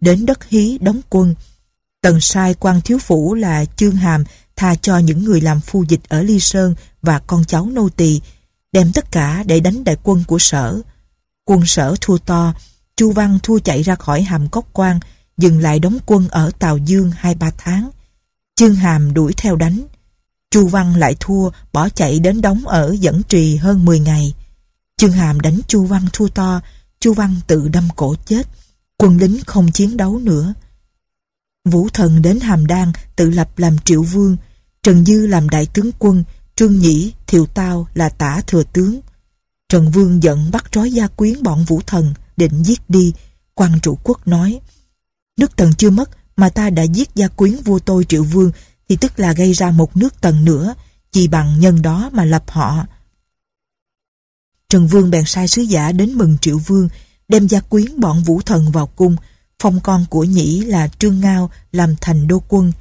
đến 0.00 0.26
đất 0.26 0.48
Hí 0.48 0.78
đóng 0.80 1.00
quân. 1.08 1.34
Tần 2.02 2.20
sai 2.20 2.54
quan 2.54 2.80
thiếu 2.80 2.98
phủ 2.98 3.34
là 3.34 3.64
Chương 3.64 3.96
Hàm 3.96 4.24
tha 4.56 4.74
cho 4.74 4.98
những 4.98 5.24
người 5.24 5.40
làm 5.40 5.60
phu 5.60 5.84
dịch 5.88 6.00
ở 6.08 6.22
Ly 6.22 6.40
Sơn 6.40 6.74
và 7.02 7.18
con 7.18 7.44
cháu 7.44 7.68
nô 7.72 7.88
tỳ, 7.88 8.20
đem 8.72 8.92
tất 8.92 9.12
cả 9.12 9.42
để 9.46 9.60
đánh 9.60 9.84
đại 9.84 9.96
quân 10.02 10.24
của 10.26 10.38
sở. 10.38 10.80
Quân 11.44 11.66
sở 11.66 11.94
thua 12.00 12.18
to, 12.18 12.54
Chu 12.96 13.12
Văn 13.12 13.38
thua 13.42 13.58
chạy 13.58 13.82
ra 13.82 13.94
khỏi 13.94 14.22
hàm 14.22 14.48
cốc 14.48 14.66
quan, 14.72 15.00
dừng 15.38 15.58
lại 15.58 15.78
đóng 15.78 15.98
quân 16.06 16.28
ở 16.28 16.50
Tàu 16.58 16.76
Dương 16.76 17.10
hai 17.16 17.34
ba 17.34 17.50
tháng. 17.58 17.90
Chương 18.56 18.74
Hàm 18.74 19.14
đuổi 19.14 19.32
theo 19.36 19.56
đánh. 19.56 19.80
Chu 20.50 20.66
Văn 20.66 20.96
lại 20.96 21.16
thua, 21.20 21.50
bỏ 21.72 21.88
chạy 21.88 22.18
đến 22.18 22.40
đóng 22.40 22.68
ở 22.68 22.96
dẫn 23.00 23.22
trì 23.22 23.56
hơn 23.56 23.84
10 23.84 24.00
ngày. 24.00 24.34
Chương 24.96 25.12
Hàm 25.12 25.40
đánh 25.40 25.60
Chu 25.68 25.84
Văn 25.84 26.06
thua 26.12 26.28
to, 26.28 26.60
Chu 27.00 27.14
Văn 27.14 27.34
tự 27.46 27.68
đâm 27.68 27.88
cổ 27.96 28.14
chết. 28.26 28.46
Quân 28.98 29.16
lính 29.18 29.38
không 29.46 29.72
chiến 29.72 29.96
đấu 29.96 30.18
nữa. 30.18 30.54
Vũ 31.64 31.88
Thần 31.92 32.22
đến 32.22 32.40
Hàm 32.40 32.66
Đan 32.66 32.92
tự 33.16 33.30
lập 33.30 33.58
làm 33.58 33.78
triệu 33.78 34.02
vương, 34.02 34.36
Trần 34.82 35.04
Dư 35.04 35.26
làm 35.26 35.48
đại 35.48 35.66
tướng 35.66 35.90
quân, 35.98 36.24
Trương 36.56 36.78
Nhĩ, 36.78 37.12
Thiệu 37.26 37.46
Tao 37.46 37.88
là 37.94 38.08
tả 38.08 38.40
thừa 38.46 38.62
tướng. 38.62 39.00
Trần 39.68 39.90
Vương 39.90 40.22
giận 40.22 40.50
bắt 40.50 40.64
trói 40.72 40.92
gia 40.92 41.06
quyến 41.06 41.42
bọn 41.42 41.64
Vũ 41.64 41.80
Thần, 41.86 42.14
định 42.36 42.62
giết 42.64 42.90
đi. 42.90 43.12
quan 43.54 43.80
trụ 43.80 43.98
quốc 44.02 44.28
nói, 44.28 44.60
nước 45.36 45.56
Tần 45.56 45.72
chưa 45.74 45.90
mất 45.90 46.10
mà 46.36 46.48
ta 46.48 46.70
đã 46.70 46.82
giết 46.82 47.08
gia 47.14 47.28
quyến 47.28 47.56
vua 47.64 47.78
tôi 47.78 48.04
Triệu 48.04 48.24
Vương 48.24 48.50
thì 48.90 48.96
tức 48.96 49.18
là 49.20 49.32
gây 49.32 49.52
ra 49.52 49.70
một 49.70 49.96
nước 49.96 50.20
Tần 50.20 50.44
nữa, 50.44 50.74
chỉ 51.12 51.28
bằng 51.28 51.60
nhân 51.60 51.82
đó 51.82 52.10
mà 52.12 52.24
lập 52.24 52.44
họ. 52.48 52.86
Trần 54.68 54.86
Vương 54.86 55.10
bèn 55.10 55.24
sai 55.26 55.48
sứ 55.48 55.62
giả 55.62 55.92
đến 55.92 56.12
mừng 56.12 56.38
Triệu 56.38 56.58
Vương, 56.58 56.88
đem 57.28 57.48
gia 57.48 57.60
quyến 57.60 58.00
bọn 58.00 58.22
Vũ 58.22 58.40
Thần 58.40 58.70
vào 58.70 58.86
cung, 58.86 59.16
phong 59.58 59.80
con 59.80 60.06
của 60.10 60.24
Nhĩ 60.24 60.64
là 60.64 60.88
Trương 60.88 61.20
Ngao 61.20 61.50
làm 61.72 61.94
thành 62.00 62.28
đô 62.28 62.42
quân, 62.48 62.72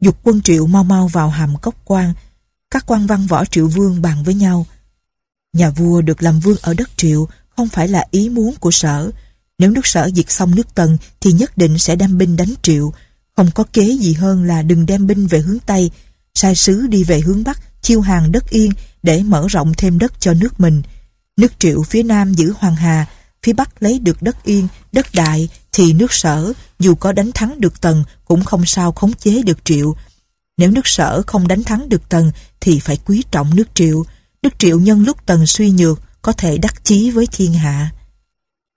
dục 0.00 0.18
quân 0.22 0.42
triệu 0.42 0.66
mau 0.66 0.84
mau 0.84 1.08
vào 1.08 1.28
hàm 1.28 1.56
cốc 1.56 1.74
quan. 1.84 2.14
Các 2.70 2.84
quan 2.86 3.06
văn 3.06 3.26
võ 3.26 3.44
triệu 3.44 3.68
vương 3.68 4.02
bàn 4.02 4.22
với 4.22 4.34
nhau. 4.34 4.66
Nhà 5.52 5.70
vua 5.70 6.02
được 6.02 6.22
làm 6.22 6.40
vương 6.40 6.58
ở 6.62 6.74
đất 6.74 6.90
triệu 6.96 7.28
không 7.56 7.68
phải 7.68 7.88
là 7.88 8.04
ý 8.10 8.28
muốn 8.28 8.54
của 8.60 8.70
sở. 8.70 9.10
Nếu 9.58 9.70
nước 9.70 9.86
sở 9.86 10.10
diệt 10.14 10.30
xong 10.30 10.54
nước 10.54 10.74
tần 10.74 10.98
thì 11.20 11.32
nhất 11.32 11.58
định 11.58 11.78
sẽ 11.78 11.96
đem 11.96 12.18
binh 12.18 12.36
đánh 12.36 12.54
triệu. 12.62 12.92
Không 13.36 13.50
có 13.54 13.64
kế 13.72 13.96
gì 14.00 14.12
hơn 14.12 14.44
là 14.44 14.62
đừng 14.62 14.86
đem 14.86 15.06
binh 15.06 15.26
về 15.26 15.38
hướng 15.38 15.58
Tây, 15.66 15.90
sai 16.34 16.54
sứ 16.54 16.86
đi 16.86 17.04
về 17.04 17.20
hướng 17.20 17.44
Bắc, 17.44 17.82
chiêu 17.82 18.00
hàng 18.00 18.32
đất 18.32 18.50
yên 18.50 18.72
để 19.02 19.22
mở 19.22 19.46
rộng 19.48 19.72
thêm 19.76 19.98
đất 19.98 20.20
cho 20.20 20.32
nước 20.32 20.60
mình. 20.60 20.82
Nước 21.36 21.52
triệu 21.58 21.82
phía 21.82 22.02
Nam 22.02 22.34
giữ 22.34 22.52
Hoàng 22.58 22.76
Hà, 22.76 23.06
phía 23.42 23.52
Bắc 23.52 23.82
lấy 23.82 23.98
được 23.98 24.22
đất 24.22 24.44
yên, 24.44 24.68
đất 24.92 25.06
đại 25.14 25.48
thì 25.72 25.92
nước 25.92 26.12
sở 26.12 26.52
dù 26.78 26.94
có 26.94 27.12
đánh 27.12 27.32
thắng 27.32 27.60
được 27.60 27.80
Tần 27.80 28.04
cũng 28.24 28.44
không 28.44 28.66
sao 28.66 28.92
khống 28.92 29.12
chế 29.12 29.42
được 29.42 29.64
Triệu. 29.64 29.96
Nếu 30.56 30.70
nước 30.70 30.86
sở 30.86 31.22
không 31.26 31.48
đánh 31.48 31.64
thắng 31.64 31.88
được 31.88 32.08
Tần 32.08 32.32
thì 32.60 32.80
phải 32.80 32.98
quý 33.06 33.24
trọng 33.30 33.56
nước 33.56 33.74
Triệu. 33.74 34.04
Nước 34.42 34.58
Triệu 34.58 34.80
nhân 34.80 35.04
lúc 35.04 35.26
Tần 35.26 35.46
suy 35.46 35.70
nhược 35.70 36.00
có 36.22 36.32
thể 36.32 36.58
đắc 36.58 36.84
chí 36.84 37.10
với 37.10 37.26
thiên 37.26 37.54
hạ. 37.54 37.90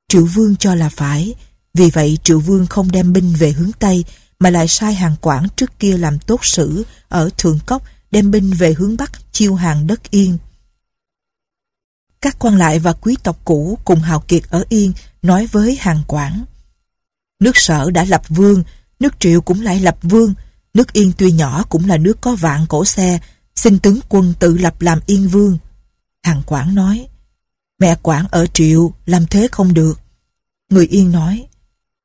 Triệu 0.08 0.26
Vương 0.26 0.56
cho 0.56 0.76
là 0.76 0.90
phải, 0.90 1.36
vì 1.74 1.90
vậy 1.90 2.18
Triệu 2.24 2.40
Vương 2.40 2.68
không 2.68 2.92
đem 2.92 3.14
binh 3.14 3.34
về 3.34 3.52
hướng 3.52 3.72
Tây 3.80 4.04
mà 4.40 4.50
lại 4.50 4.68
sai 4.68 4.94
hàng 4.94 5.16
quản 5.22 5.48
trước 5.56 5.80
kia 5.80 5.98
làm 5.98 6.20
tốt 6.20 6.46
sử 6.46 6.84
ở 7.08 7.30
Thượng 7.38 7.60
Cốc 7.66 7.84
đem 8.12 8.32
binh 8.32 8.52
về 8.52 8.74
hướng 8.74 8.98
Bắc 8.98 9.12
chiêu 9.32 9.56
hàng 9.56 9.88
đất 9.88 10.12
Yên. 10.12 10.38
Các 12.22 12.36
quan 12.40 12.58
lại 12.58 12.80
và 12.80 12.94
quý 12.94 13.18
tộc 13.24 13.40
cũ 13.46 13.78
cùng 13.86 14.00
hào 14.00 14.20
kiệt 14.20 14.44
ở 14.50 14.66
Yên 14.70 14.94
nói 15.22 15.48
với 15.52 15.78
hàng 15.82 16.02
quản. 16.08 16.46
Nước 17.40 17.58
sở 17.58 17.92
đã 17.92 18.04
lập 18.06 18.22
vương, 18.30 18.64
nước 19.00 19.20
triệu 19.20 19.42
cũng 19.42 19.62
lại 19.62 19.80
lập 19.80 19.98
vương. 20.02 20.34
Nước 20.74 20.94
yên 20.94 21.12
tuy 21.18 21.32
nhỏ 21.32 21.64
cũng 21.70 21.88
là 21.88 21.98
nước 21.98 22.22
có 22.22 22.36
vạn 22.36 22.66
cổ 22.70 22.86
xe, 22.86 23.20
xin 23.56 23.80
tướng 23.80 24.00
quân 24.10 24.34
tự 24.40 24.58
lập 24.58 24.82
làm 24.82 25.00
yên 25.06 25.28
vương. 25.28 25.58
Hàng 26.24 26.42
quản 26.46 26.76
nói, 26.76 27.08
mẹ 27.80 27.96
quản 28.02 28.28
ở 28.32 28.46
triệu, 28.54 28.94
làm 29.06 29.28
thế 29.28 29.48
không 29.52 29.74
được. 29.74 30.00
Người 30.70 30.88
yên 30.88 31.12
nói, 31.12 31.48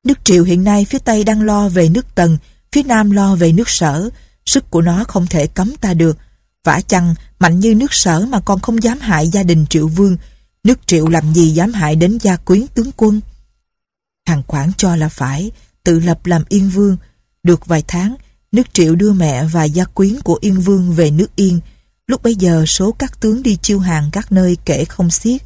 nước 0.05 0.17
triệu 0.23 0.43
hiện 0.43 0.63
nay 0.63 0.85
phía 0.85 0.99
Tây 0.99 1.23
đang 1.23 1.41
lo 1.41 1.69
về 1.69 1.89
nước 1.89 2.15
tần, 2.15 2.37
phía 2.71 2.83
Nam 2.83 3.11
lo 3.11 3.35
về 3.35 3.51
nước 3.51 3.69
sở, 3.69 4.09
sức 4.45 4.71
của 4.71 4.81
nó 4.81 5.03
không 5.07 5.27
thể 5.27 5.47
cấm 5.47 5.75
ta 5.75 5.93
được. 5.93 6.17
Vả 6.63 6.81
chăng, 6.87 7.15
mạnh 7.39 7.59
như 7.59 7.75
nước 7.75 7.93
sở 7.93 8.25
mà 8.25 8.39
còn 8.39 8.59
không 8.59 8.83
dám 8.83 8.99
hại 8.99 9.27
gia 9.27 9.43
đình 9.43 9.65
triệu 9.69 9.87
vương, 9.87 10.17
nước 10.63 10.87
triệu 10.87 11.07
làm 11.07 11.33
gì 11.33 11.51
dám 11.51 11.73
hại 11.73 11.95
đến 11.95 12.17
gia 12.17 12.35
quyến 12.35 12.67
tướng 12.67 12.91
quân. 12.97 13.21
Hàng 14.27 14.43
quản 14.47 14.71
cho 14.77 14.95
là 14.95 15.09
phải, 15.09 15.51
tự 15.83 15.99
lập 15.99 16.25
làm 16.25 16.43
Yên 16.49 16.69
Vương. 16.69 16.97
Được 17.43 17.65
vài 17.65 17.83
tháng, 17.87 18.15
nước 18.51 18.73
Triệu 18.73 18.95
đưa 18.95 19.13
mẹ 19.13 19.45
và 19.45 19.63
gia 19.63 19.85
quyến 19.85 20.21
của 20.21 20.37
Yên 20.41 20.61
Vương 20.61 20.93
về 20.93 21.11
nước 21.11 21.35
Yên. 21.35 21.59
Lúc 22.07 22.23
bấy 22.23 22.35
giờ 22.35 22.65
số 22.67 22.91
các 22.91 23.19
tướng 23.21 23.43
đi 23.43 23.57
chiêu 23.61 23.79
hàng 23.79 24.09
các 24.11 24.31
nơi 24.31 24.57
kể 24.65 24.85
không 24.85 25.11
xiết. 25.11 25.41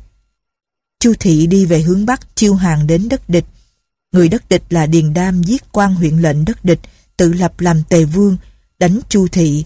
Chu 1.00 1.14
Thị 1.20 1.48
đi 1.48 1.66
về 1.66 1.82
hướng 1.82 2.06
Bắc 2.06 2.36
chiêu 2.36 2.56
hàng 2.56 2.88
đến 2.88 3.10
đất 3.10 3.30
địch. 3.30 3.46
Người 4.12 4.30
đất 4.30 4.50
địch 4.50 4.64
là 4.70 4.86
Điền 4.86 5.14
Đam 5.14 5.44
giết 5.44 5.72
quan 5.72 5.96
huyện 5.96 6.18
lệnh 6.18 6.46
đất 6.46 6.66
địch, 6.66 6.80
tự 7.18 7.34
lập 7.34 7.60
làm 7.60 7.84
Tề 7.90 8.06
Vương, 8.06 8.38
đánh 8.80 9.00
Chu 9.10 9.28
Thị. 9.28 9.64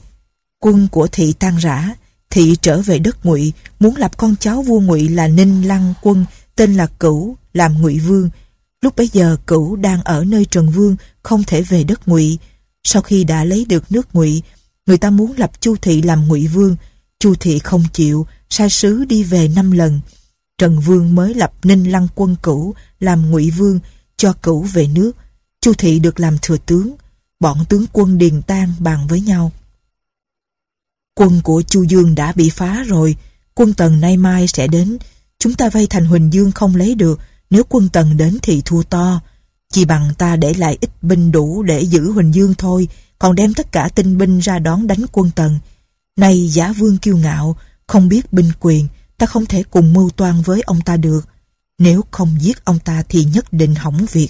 Quân 0.59 0.87
của 0.91 1.07
Thị 1.07 1.33
tan 1.39 1.57
rã, 1.57 1.95
Thị 2.29 2.55
trở 2.61 2.81
về 2.81 2.99
đất 2.99 3.25
Ngụy, 3.25 3.53
muốn 3.79 3.95
lập 3.95 4.17
con 4.17 4.35
cháu 4.39 4.61
vua 4.61 4.79
Ngụy 4.79 5.09
là 5.09 5.27
Ninh 5.27 5.67
Lăng 5.67 5.93
Quân, 6.01 6.25
tên 6.55 6.73
là 6.73 6.87
Cửu, 6.87 7.35
làm 7.53 7.81
Ngụy 7.81 7.99
Vương. 7.99 8.29
Lúc 8.83 8.95
bấy 8.95 9.09
giờ 9.13 9.37
cửu 9.47 9.75
đang 9.75 10.03
ở 10.03 10.23
nơi 10.23 10.45
Trần 10.45 10.69
Vương 10.69 10.95
không 11.23 11.43
thể 11.43 11.61
về 11.61 11.83
đất 11.83 12.07
ngụy. 12.07 12.37
Sau 12.83 13.01
khi 13.01 13.23
đã 13.23 13.43
lấy 13.43 13.65
được 13.65 13.91
nước 13.91 14.15
ngụy, 14.15 14.41
người 14.85 14.97
ta 14.97 15.09
muốn 15.09 15.33
lập 15.37 15.61
Chu 15.61 15.75
Thị 15.75 16.01
làm 16.01 16.27
ngụy 16.27 16.47
vương. 16.47 16.75
Chu 17.19 17.35
Thị 17.35 17.59
không 17.59 17.83
chịu, 17.93 18.27
sai 18.49 18.69
sứ 18.69 19.05
đi 19.05 19.23
về 19.23 19.47
năm 19.47 19.71
lần. 19.71 19.99
Trần 20.57 20.79
Vương 20.79 21.15
mới 21.15 21.33
lập 21.33 21.51
Ninh 21.63 21.91
Lăng 21.91 22.07
quân 22.15 22.35
cửu 22.43 22.73
làm 22.99 23.31
ngụy 23.31 23.51
vương 23.51 23.79
cho 24.23 24.33
cửu 24.33 24.61
về 24.61 24.87
nước. 24.87 25.11
Chu 25.61 25.73
Thị 25.73 25.99
được 25.99 26.19
làm 26.19 26.37
thừa 26.41 26.57
tướng. 26.57 26.95
Bọn 27.39 27.65
tướng 27.69 27.85
quân 27.93 28.17
Điền 28.17 28.41
tan 28.41 28.73
bàn 28.79 29.07
với 29.07 29.21
nhau. 29.21 29.51
Quân 31.15 31.41
của 31.43 31.61
Chu 31.61 31.83
Dương 31.83 32.15
đã 32.15 32.31
bị 32.31 32.49
phá 32.49 32.83
rồi. 32.87 33.15
Quân 33.53 33.73
Tần 33.73 34.01
nay 34.01 34.17
mai 34.17 34.47
sẽ 34.47 34.67
đến. 34.67 34.97
Chúng 35.39 35.53
ta 35.53 35.69
vây 35.69 35.87
thành 35.87 36.05
Huỳnh 36.05 36.33
Dương 36.33 36.51
không 36.51 36.75
lấy 36.75 36.95
được. 36.95 37.19
Nếu 37.49 37.63
quân 37.69 37.89
Tần 37.89 38.17
đến 38.17 38.37
thì 38.41 38.61
thua 38.65 38.83
to. 38.83 39.21
Chỉ 39.73 39.85
bằng 39.85 40.13
ta 40.17 40.35
để 40.35 40.53
lại 40.53 40.77
ít 40.81 40.89
binh 41.01 41.31
đủ 41.31 41.63
để 41.63 41.81
giữ 41.81 42.11
Huỳnh 42.11 42.33
Dương 42.33 42.53
thôi. 42.57 42.87
Còn 43.19 43.35
đem 43.35 43.53
tất 43.53 43.71
cả 43.71 43.89
tinh 43.95 44.17
binh 44.17 44.39
ra 44.39 44.59
đón 44.59 44.87
đánh 44.87 45.05
quân 45.11 45.31
Tần. 45.35 45.59
Nay 46.17 46.49
giả 46.49 46.71
vương 46.71 46.97
kiêu 46.97 47.17
ngạo, 47.17 47.55
không 47.87 48.09
biết 48.09 48.33
binh 48.33 48.51
quyền, 48.59 48.87
ta 49.17 49.25
không 49.25 49.45
thể 49.45 49.63
cùng 49.63 49.93
mưu 49.93 50.09
toan 50.09 50.41
với 50.41 50.61
ông 50.61 50.81
ta 50.81 50.97
được. 50.97 51.32
Nếu 51.79 52.01
không 52.11 52.37
giết 52.41 52.65
ông 52.65 52.79
ta 52.79 53.03
thì 53.09 53.25
nhất 53.25 53.45
định 53.53 53.75
hỏng 53.75 54.05
việc. 54.11 54.29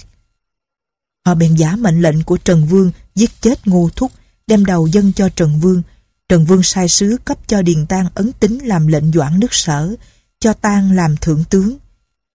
Họ 1.26 1.34
bèn 1.34 1.54
giả 1.54 1.76
mệnh 1.76 2.02
lệnh 2.02 2.22
của 2.22 2.36
Trần 2.36 2.66
Vương 2.66 2.90
giết 3.14 3.30
chết 3.40 3.66
Ngô 3.68 3.90
Thúc, 3.96 4.12
đem 4.46 4.64
đầu 4.64 4.86
dân 4.86 5.12
cho 5.12 5.28
Trần 5.28 5.60
Vương. 5.60 5.82
Trần 6.28 6.44
Vương 6.44 6.62
sai 6.62 6.88
sứ 6.88 7.16
cấp 7.24 7.38
cho 7.46 7.62
Điền 7.62 7.86
Tang 7.86 8.08
ấn 8.14 8.32
tính 8.32 8.58
làm 8.66 8.86
lệnh 8.86 9.12
doãn 9.12 9.40
nước 9.40 9.54
sở, 9.54 9.94
cho 10.40 10.52
Tang 10.52 10.92
làm 10.92 11.16
thượng 11.16 11.44
tướng. 11.44 11.76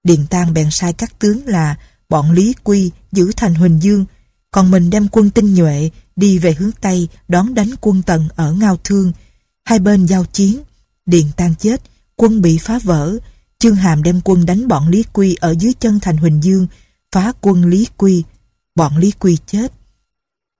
Điền 0.04 0.28
Tang 0.28 0.54
bèn 0.54 0.68
sai 0.72 0.94
các 0.94 1.20
tướng 1.20 1.48
là 1.48 1.76
bọn 2.10 2.32
Lý 2.32 2.54
Quy 2.64 2.92
giữ 3.12 3.32
thành 3.36 3.56
Huỳnh 3.56 3.82
Dương, 3.82 4.06
còn 4.52 4.72
mình 4.72 4.90
đem 4.90 5.08
quân 5.08 5.30
tinh 5.30 5.54
nhuệ 5.54 5.90
đi 6.16 6.38
về 6.38 6.54
hướng 6.54 6.72
Tây 6.82 7.08
đón 7.28 7.54
đánh 7.54 7.70
quân 7.82 8.02
Tần 8.02 8.28
ở 8.36 8.54
Ngao 8.54 8.78
Thương. 8.84 9.12
Hai 9.66 9.80
bên 9.80 10.06
giao 10.06 10.26
chiến, 10.26 10.60
Điền 11.06 11.26
Tang 11.36 11.56
chết, 11.56 11.82
quân 12.16 12.42
bị 12.42 12.58
phá 12.58 12.80
vỡ, 12.84 13.18
Chương 13.60 13.76
Hàm 13.76 14.04
đem 14.04 14.22
quân 14.24 14.46
đánh 14.46 14.68
bọn 14.68 14.88
Lý 14.88 15.04
Quy 15.14 15.36
ở 15.40 15.56
dưới 15.60 15.74
chân 15.80 16.00
thành 16.00 16.18
Huỳnh 16.18 16.44
Dương, 16.44 16.68
phá 17.12 17.32
quân 17.42 17.66
Lý 17.66 17.88
Quy, 17.98 18.24
bọn 18.76 18.98
Lý 18.98 19.12
Quy 19.12 19.38
chết. 19.46 19.74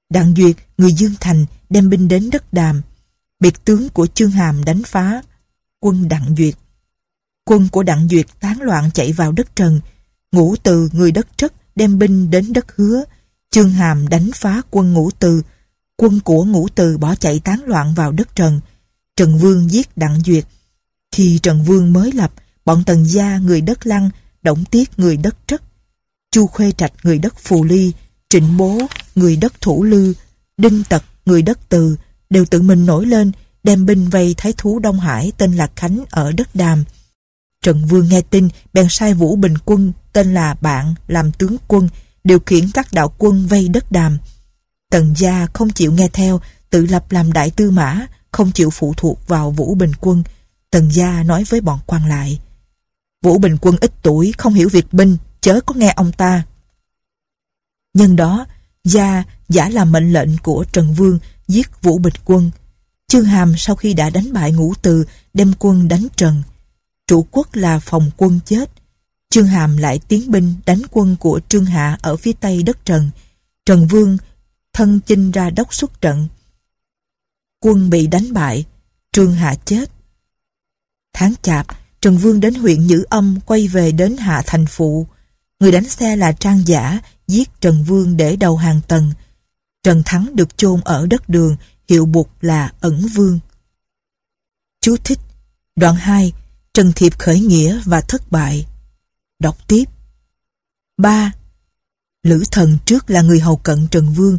Đặng 0.10 0.34
Duyệt, 0.38 0.56
người 0.78 0.94
Dương 0.94 1.14
Thành 1.20 1.46
đem 1.70 1.90
binh 1.90 2.08
đến 2.08 2.30
đất 2.30 2.54
đàm, 2.54 2.82
biệt 3.40 3.66
tướng 3.66 3.90
của 3.90 4.08
Chương 4.08 4.32
Hàm 4.32 4.64
đánh 4.64 4.82
phá 4.86 5.22
quân 5.80 6.08
Đặng 6.08 6.36
Duyệt. 6.38 6.54
Quân 7.46 7.68
của 7.72 7.84
Đặng 7.84 8.08
Duyệt 8.10 8.26
tán 8.40 8.62
loạn 8.62 8.90
chạy 8.94 9.14
vào 9.14 9.32
đất 9.32 9.56
Trần, 9.56 9.80
ngũ 10.32 10.56
từ 10.64 10.90
người 10.94 11.12
đất 11.12 11.28
Trất 11.38 11.54
đem 11.76 12.00
binh 12.00 12.30
đến 12.30 12.54
đất 12.54 12.76
Hứa, 12.76 13.04
Chương 13.50 13.72
Hàm 13.72 14.08
đánh 14.08 14.30
phá 14.36 14.62
quân 14.70 14.94
ngũ 14.94 15.12
từ, 15.20 15.42
quân 15.98 16.20
của 16.20 16.46
ngũ 16.46 16.68
từ 16.76 16.98
bỏ 16.98 17.16
chạy 17.16 17.40
tán 17.40 17.64
loạn 17.66 17.94
vào 17.94 18.12
đất 18.12 18.36
Trần. 18.36 18.60
Trần 19.16 19.38
Vương 19.38 19.70
giết 19.70 19.98
Đặng 19.98 20.22
Duyệt. 20.26 20.46
Khi 21.12 21.40
Trần 21.44 21.64
Vương 21.64 21.94
mới 21.94 22.12
lập, 22.12 22.34
bọn 22.66 22.84
Tần 22.84 23.06
Gia 23.06 23.38
người 23.38 23.62
đất 23.62 23.88
Lăng, 23.88 24.10
Động 24.42 24.66
Tiết 24.66 25.00
người 25.00 25.18
đất 25.18 25.36
Trất, 25.48 25.62
Chu 26.32 26.48
Khuê 26.48 26.72
Trạch 26.72 26.94
người 27.04 27.20
đất 27.20 27.34
Phù 27.38 27.64
Ly, 27.64 27.92
Trịnh 28.30 28.58
Bố 28.58 28.80
người 29.16 29.36
đất 29.36 29.62
Thủ 29.62 29.84
Lư, 29.84 30.14
Đinh 30.58 30.84
Tật 30.90 31.04
người 31.26 31.42
đất 31.42 31.60
Từ 31.70 31.98
đều 32.30 32.46
tự 32.46 32.62
mình 32.62 32.86
nổi 32.86 33.06
lên 33.06 33.32
đem 33.64 33.86
binh 33.86 34.10
vây 34.10 34.36
thái 34.38 34.54
thú 34.58 34.80
Đông 34.80 35.00
Hải 35.00 35.32
tên 35.38 35.56
là 35.56 35.70
Khánh 35.76 36.04
ở 36.10 36.32
đất 36.32 36.56
Đàm. 36.56 36.84
Trần 37.62 37.86
Vương 37.86 38.10
nghe 38.10 38.22
tin 38.22 38.50
bèn 38.74 38.88
sai 38.90 39.14
Vũ 39.14 39.36
Bình 39.36 39.58
Quân 39.66 39.94
tên 40.14 40.34
là 40.34 40.54
Bạn 40.62 40.96
làm 41.08 41.32
tướng 41.32 41.56
quân 41.68 41.90
điều 42.24 42.40
khiển 42.40 42.72
các 42.74 42.94
đạo 42.94 43.14
quân 43.18 43.48
vây 43.48 43.68
đất 43.68 43.92
Đàm. 43.92 44.18
Tần 44.92 45.14
gia 45.18 45.48
không 45.54 45.70
chịu 45.70 45.92
nghe 45.92 46.08
theo 46.14 46.42
tự 46.70 46.86
lập 46.86 47.12
làm 47.12 47.34
đại 47.34 47.52
tư 47.52 47.72
mã 47.72 48.08
không 48.32 48.52
chịu 48.52 48.70
phụ 48.70 48.94
thuộc 48.98 49.28
vào 49.28 49.52
Vũ 49.52 49.76
Bình 49.76 49.92
Quân. 50.00 50.24
Tần 50.72 50.92
gia 50.92 51.24
nói 51.24 51.44
với 51.50 51.62
bọn 51.62 51.80
quan 51.86 52.10
lại 52.10 52.40
Vũ 53.22 53.38
Bình 53.38 53.58
Quân 53.62 53.76
ít 53.82 53.92
tuổi 54.02 54.34
không 54.38 54.54
hiểu 54.54 54.70
việc 54.70 54.94
binh 54.94 55.18
chớ 55.42 55.62
có 55.66 55.76
nghe 55.76 55.94
ông 55.96 56.12
ta. 56.12 56.44
Nhân 57.94 58.16
đó, 58.16 58.46
Gia 58.84 59.24
giả 59.50 59.70
làm 59.70 59.92
mệnh 59.92 60.14
lệnh 60.14 60.38
của 60.38 60.66
Trần 60.72 60.94
Vương 60.94 61.20
giết 61.48 61.82
Vũ 61.82 61.98
Bình 61.98 62.14
Quân. 62.26 62.52
Chương 63.08 63.26
Hàm 63.26 63.54
sau 63.58 63.76
khi 63.76 63.94
đã 63.94 64.10
đánh 64.10 64.34
bại 64.34 64.52
ngũ 64.52 64.74
từ 64.82 65.06
đem 65.34 65.54
quân 65.60 65.88
đánh 65.88 66.08
Trần. 66.16 66.44
Chủ 67.08 67.28
quốc 67.32 67.56
là 67.56 67.80
phòng 67.80 68.12
quân 68.18 68.40
chết. 68.46 68.70
Trương 69.30 69.48
Hàm 69.48 69.78
lại 69.78 70.00
tiến 70.08 70.32
binh 70.32 70.56
đánh 70.66 70.82
quân 70.92 71.16
của 71.20 71.40
Trương 71.50 71.66
Hạ 71.66 71.98
ở 72.02 72.16
phía 72.16 72.34
tây 72.34 72.64
đất 72.64 72.86
Trần. 72.86 73.10
Trần 73.66 73.88
Vương 73.88 74.18
thân 74.74 75.00
chinh 75.06 75.32
ra 75.32 75.50
đốc 75.50 75.74
xuất 75.74 76.02
trận. 76.02 76.28
Quân 77.60 77.90
bị 77.90 78.08
đánh 78.08 78.34
bại, 78.34 78.66
Trương 79.12 79.34
Hạ 79.34 79.56
chết. 79.66 79.92
Tháng 81.14 81.34
chạp, 81.42 81.68
Trần 82.02 82.18
Vương 82.18 82.40
đến 82.40 82.54
huyện 82.54 82.88
Nhữ 82.88 83.04
Âm 83.10 83.40
quay 83.46 83.68
về 83.68 83.92
đến 83.92 84.18
Hạ 84.18 84.42
Thành 84.46 84.66
Phụ. 84.70 85.08
Người 85.60 85.72
đánh 85.72 85.90
xe 85.90 86.16
là 86.16 86.32
Trang 86.32 86.68
Giả 86.68 87.00
giết 87.28 87.50
Trần 87.62 87.84
Vương 87.84 88.18
để 88.18 88.36
đầu 88.36 88.58
hàng 88.58 88.82
tần. 88.88 89.12
Trần 89.84 90.02
Thắng 90.06 90.36
được 90.36 90.58
chôn 90.58 90.82
ở 90.82 91.08
đất 91.08 91.30
đường, 91.30 91.56
hiệu 91.90 92.06
bục 92.06 92.30
là 92.42 92.74
ẩn 92.80 93.08
vương. 93.14 93.40
Chú 94.82 94.96
thích 95.04 95.20
Đoạn 95.76 95.96
2 95.96 96.34
Trần 96.74 96.92
Thiệp 96.96 97.20
khởi 97.20 97.40
nghĩa 97.40 97.82
và 97.86 98.02
thất 98.02 98.32
bại 98.32 98.66
Đọc 99.40 99.68
tiếp 99.68 99.84
3. 100.98 101.32
Lữ 102.24 102.44
thần 102.52 102.78
trước 102.86 103.10
là 103.10 103.22
người 103.22 103.40
hầu 103.40 103.58
cận 103.58 103.88
Trần 103.88 104.14
Vương 104.14 104.38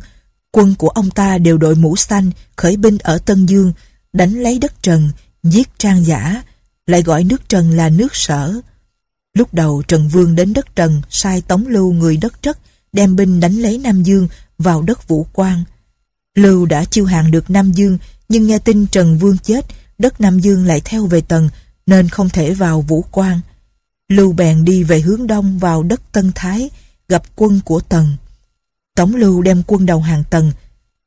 Quân 0.51 0.75
của 0.79 0.89
ông 0.89 1.11
ta 1.11 1.39
đều 1.39 1.59
đội 1.59 1.75
mũ 1.75 1.97
xanh 1.97 2.31
Khởi 2.57 2.77
binh 2.77 2.99
ở 2.99 3.19
Tân 3.19 3.47
Dương 3.47 3.73
Đánh 4.13 4.43
lấy 4.43 4.59
đất 4.59 4.83
Trần 4.83 5.11
Giết 5.43 5.69
trang 5.79 6.05
giả 6.05 6.43
lại 6.91 7.03
gọi 7.03 7.25
nước 7.25 7.49
Trần 7.49 7.71
là 7.71 7.89
nước 7.89 8.17
sở 8.17 8.61
Lúc 9.35 9.55
đầu 9.55 9.83
Trần 9.89 10.09
Vương 10.09 10.35
đến 10.35 10.53
đất 10.53 10.77
Trần 10.77 11.03
Sai 11.11 11.41
tống 11.41 11.67
lưu 11.67 11.93
người 11.93 12.17
đất 12.17 12.43
Trất 12.43 12.59
Đem 12.93 13.17
binh 13.17 13.41
đánh 13.41 13.55
lấy 13.55 13.79
Nam 13.79 14.03
Dương 14.03 14.29
Vào 14.59 14.83
đất 14.83 15.09
Vũ 15.09 15.27
Quang 15.33 15.65
Lưu 16.35 16.67
đã 16.67 16.85
chiêu 16.85 17.05
hàng 17.05 17.31
được 17.31 17.51
Nam 17.51 17.73
Dương 17.73 17.99
Nhưng 18.29 18.47
nghe 18.47 18.59
tin 18.59 18.87
Trần 18.87 19.19
Vương 19.19 19.39
chết 19.39 19.67
Đất 19.99 20.21
Nam 20.21 20.39
Dương 20.39 20.67
lại 20.67 20.81
theo 20.85 21.07
về 21.07 21.21
Tần 21.21 21.49
Nên 21.87 22.09
không 22.09 22.29
thể 22.29 22.55
vào 22.55 22.81
Vũ 22.81 23.03
Quang 23.11 23.41
Lưu 24.11 24.33
bèn 24.33 24.65
đi 24.65 24.83
về 24.83 25.01
hướng 25.01 25.27
đông 25.27 25.59
vào 25.59 25.83
đất 25.83 26.01
Tân 26.13 26.33
Thái, 26.35 26.71
gặp 27.09 27.23
quân 27.37 27.61
của 27.65 27.81
Tần. 27.81 28.17
Tống 28.97 29.15
Lưu 29.15 29.43
đem 29.43 29.63
quân 29.67 29.87
đầu 29.87 30.01
hàng 30.01 30.25
Tần. 30.31 30.53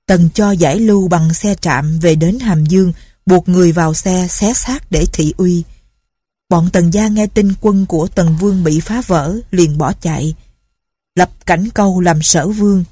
Tần 0.07 0.29
cho 0.33 0.51
giải 0.51 0.79
Lưu 0.79 1.07
bằng 1.07 1.33
xe 1.33 1.55
trạm 1.61 1.99
về 1.99 2.15
đến 2.15 2.39
Hàm 2.39 2.65
Dương, 2.65 2.93
buộc 3.25 3.49
người 3.49 3.71
vào 3.71 3.93
xe 3.93 4.27
xé 4.29 4.53
xác 4.53 4.91
để 4.91 5.05
thị 5.13 5.33
uy. 5.37 5.63
Bọn 6.49 6.69
Tần 6.73 6.93
gia 6.93 7.07
nghe 7.07 7.27
tin 7.27 7.53
quân 7.61 7.85
của 7.85 8.07
Tần 8.07 8.37
Vương 8.39 8.63
bị 8.63 8.79
phá 8.79 9.01
vỡ, 9.07 9.35
liền 9.51 9.77
bỏ 9.77 9.93
chạy. 10.01 10.35
Lập 11.15 11.29
cảnh 11.45 11.69
câu 11.73 11.99
làm 11.99 12.21
sở 12.21 12.47
vương. 12.47 12.83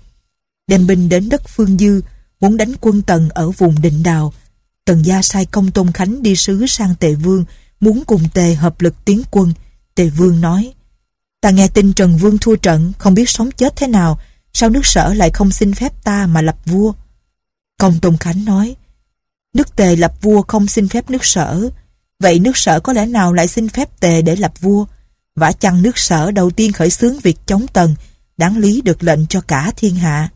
Đem 0.68 0.88
binh 0.88 1.10
đến 1.10 1.30
đất 1.30 1.42
Phương 1.48 1.78
Dư, 1.78 2.02
muốn 2.40 2.58
đánh 2.58 2.74
quân 2.82 3.02
Tần 3.02 3.30
ở 3.30 3.50
vùng 3.50 3.82
Định 3.82 4.04
Đào. 4.04 4.34
Tần 4.86 5.06
gia 5.06 5.22
sai 5.22 5.46
công 5.46 5.72
Tôn 5.72 5.92
Khánh 5.92 6.24
đi 6.24 6.36
sứ 6.36 6.66
sang 6.68 6.96
Tề 6.96 7.14
Vương, 7.14 7.46
muốn 7.80 8.04
cùng 8.06 8.30
Tề 8.34 8.56
hợp 8.56 8.82
lực 8.82 9.06
tiến 9.06 9.22
quân. 9.32 9.54
Tề 9.96 10.10
Vương 10.10 10.42
nói, 10.42 10.74
ta 11.42 11.50
nghe 11.50 11.68
tin 11.68 11.94
Trần 11.94 12.18
Vương 12.18 12.38
thua 12.38 12.56
trận, 12.56 12.94
không 12.98 13.14
biết 13.14 13.30
sống 13.30 13.52
chết 13.52 13.76
thế 13.76 13.88
nào, 13.88 14.20
sao 14.54 14.70
nước 14.70 14.86
sở 14.86 15.14
lại 15.14 15.30
không 15.34 15.52
xin 15.52 15.74
phép 15.74 16.04
ta 16.04 16.28
mà 16.28 16.42
lập 16.42 16.58
vua? 16.66 16.94
Công 17.80 18.00
Tôn 18.00 18.18
Khánh 18.18 18.46
nói, 18.46 18.76
nước 19.54 19.76
Tề 19.76 19.96
lập 19.96 20.14
vua 20.22 20.42
không 20.42 20.68
xin 20.68 20.88
phép 20.88 21.10
nước 21.10 21.26
sở, 21.26 21.70
vậy 22.22 22.40
nước 22.40 22.58
sở 22.58 22.80
có 22.80 22.94
lẽ 22.94 23.06
nào 23.06 23.34
lại 23.34 23.48
xin 23.48 23.70
phép 23.70 24.00
Tề 24.00 24.22
để 24.22 24.36
lập 24.36 24.54
vua? 24.60 24.86
Vả 25.36 25.52
chăng 25.52 25.82
nước 25.82 25.98
sở 25.98 26.32
đầu 26.32 26.52
tiên 26.52 26.72
khởi 26.72 26.90
xướng 26.90 27.20
việc 27.20 27.38
chống 27.46 27.66
tần, 27.74 27.96
đáng 28.38 28.58
lý 28.58 28.82
được 28.82 29.04
lệnh 29.04 29.28
cho 29.28 29.42
cả 29.42 29.72
thiên 29.78 29.96
hạ. 29.96 30.30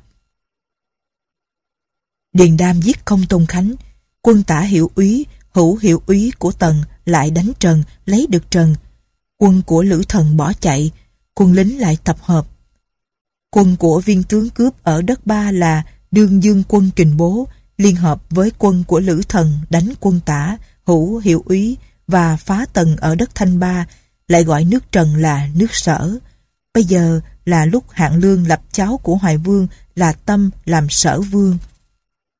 Điền 2.33 2.57
Đam 2.57 2.81
giết 2.81 3.05
không 3.05 3.25
Tôn 3.29 3.45
Khánh, 3.45 3.75
quân 4.21 4.43
tả 4.43 4.61
hiệu 4.61 4.91
úy, 4.95 5.25
hữu 5.49 5.77
hiệu 5.77 6.01
úy 6.07 6.31
của 6.39 6.51
Tần 6.51 6.83
lại 7.05 7.31
đánh 7.31 7.51
Trần, 7.59 7.83
lấy 8.05 8.27
được 8.29 8.51
Trần, 8.51 8.75
Quân 9.37 9.61
của 9.65 9.83
Lữ 9.83 10.03
Thần 10.09 10.37
bỏ 10.37 10.53
chạy, 10.53 10.91
quân 11.33 11.53
lính 11.53 11.79
lại 11.79 11.97
tập 12.03 12.17
hợp. 12.21 12.47
Quân 13.51 13.75
của 13.75 14.01
viên 14.05 14.23
tướng 14.23 14.49
cướp 14.49 14.83
ở 14.83 15.01
đất 15.01 15.25
Ba 15.27 15.51
là 15.51 15.83
Đương 16.11 16.43
Dương 16.43 16.63
quân 16.67 16.89
Kình 16.95 17.17
Bố 17.17 17.47
liên 17.77 17.95
hợp 17.95 18.21
với 18.29 18.51
quân 18.57 18.83
của 18.87 18.99
Lữ 18.99 19.21
Thần 19.29 19.53
đánh 19.69 19.93
quân 19.99 20.19
tả, 20.25 20.57
hữu 20.85 21.17
hiệu 21.17 21.43
úy 21.45 21.77
và 22.07 22.37
phá 22.37 22.65
tần 22.73 22.97
ở 22.97 23.15
đất 23.15 23.35
Thanh 23.35 23.59
Ba, 23.59 23.87
lại 24.27 24.43
gọi 24.43 24.65
nước 24.65 24.91
Trần 24.91 25.15
là 25.15 25.49
nước 25.55 25.75
sở. 25.75 26.17
Bây 26.73 26.83
giờ 26.83 27.21
là 27.45 27.65
lúc 27.65 27.83
Hạng 27.89 28.15
Lương 28.15 28.47
lập 28.47 28.61
cháu 28.71 28.99
của 29.03 29.15
Hoài 29.15 29.37
Vương 29.37 29.67
là 29.95 30.13
Tâm 30.13 30.49
làm 30.65 30.89
sở 30.89 31.21
vương. 31.21 31.57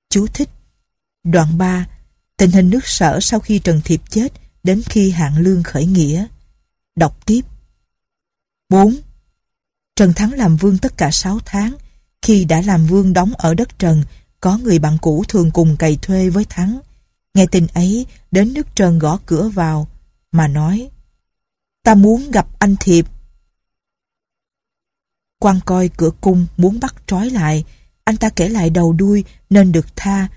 Chú 0.10 0.28
thích 0.28 0.50
Đoạn 1.24 1.58
3 1.58 1.86
Tình 2.38 2.52
hình 2.52 2.70
nước 2.70 2.88
sở 2.88 3.20
sau 3.22 3.40
khi 3.40 3.60
Trần 3.60 3.82
Thiệp 3.86 4.02
chết 4.10 4.34
đến 4.64 4.82
khi 4.86 5.12
Hạng 5.12 5.38
Lương 5.38 5.64
khởi 5.64 5.86
nghĩa. 5.86 6.26
Đọc 6.96 7.26
tiếp 7.26 7.42
4. 8.70 8.96
Trần 9.96 10.14
Thắng 10.14 10.34
làm 10.34 10.56
vương 10.56 10.78
tất 10.78 10.98
cả 10.98 11.12
6 11.12 11.40
tháng. 11.46 11.76
Khi 12.22 12.46
đã 12.46 12.62
làm 12.62 12.86
vương 12.86 13.14
đóng 13.14 13.34
ở 13.38 13.54
đất 13.54 13.80
Trần, 13.80 14.04
có 14.42 14.58
người 14.58 14.80
bạn 14.80 14.98
cũ 15.02 15.24
thường 15.28 15.52
cùng 15.52 15.78
cày 15.78 15.98
thuê 16.02 16.30
với 16.30 16.46
Thắng. 16.46 16.80
Nghe 17.36 17.46
tin 17.46 17.68
ấy, 17.74 18.06
đến 18.32 18.54
nước 18.54 18.76
Trần 18.76 19.00
gõ 19.00 19.20
cửa 19.26 19.50
vào, 19.50 19.88
mà 20.32 20.48
nói 20.48 20.90
ta 21.86 21.96
muốn 21.96 22.32
gặp 22.32 22.48
anh 22.60 22.76
Thiệp. 22.80 23.06
quan 25.40 25.60
coi 25.66 25.90
cửa 25.98 26.10
cung 26.22 26.46
muốn 26.58 26.80
bắt 26.80 26.96
trói 27.08 27.30
lại, 27.30 27.64
anh 28.04 28.18
ta 28.18 28.30
kể 28.30 28.50
lại 28.50 28.70
đầu 28.70 28.94
đuôi 28.94 29.24
nên 29.50 29.72
được 29.72 29.96
tha. 29.96 30.28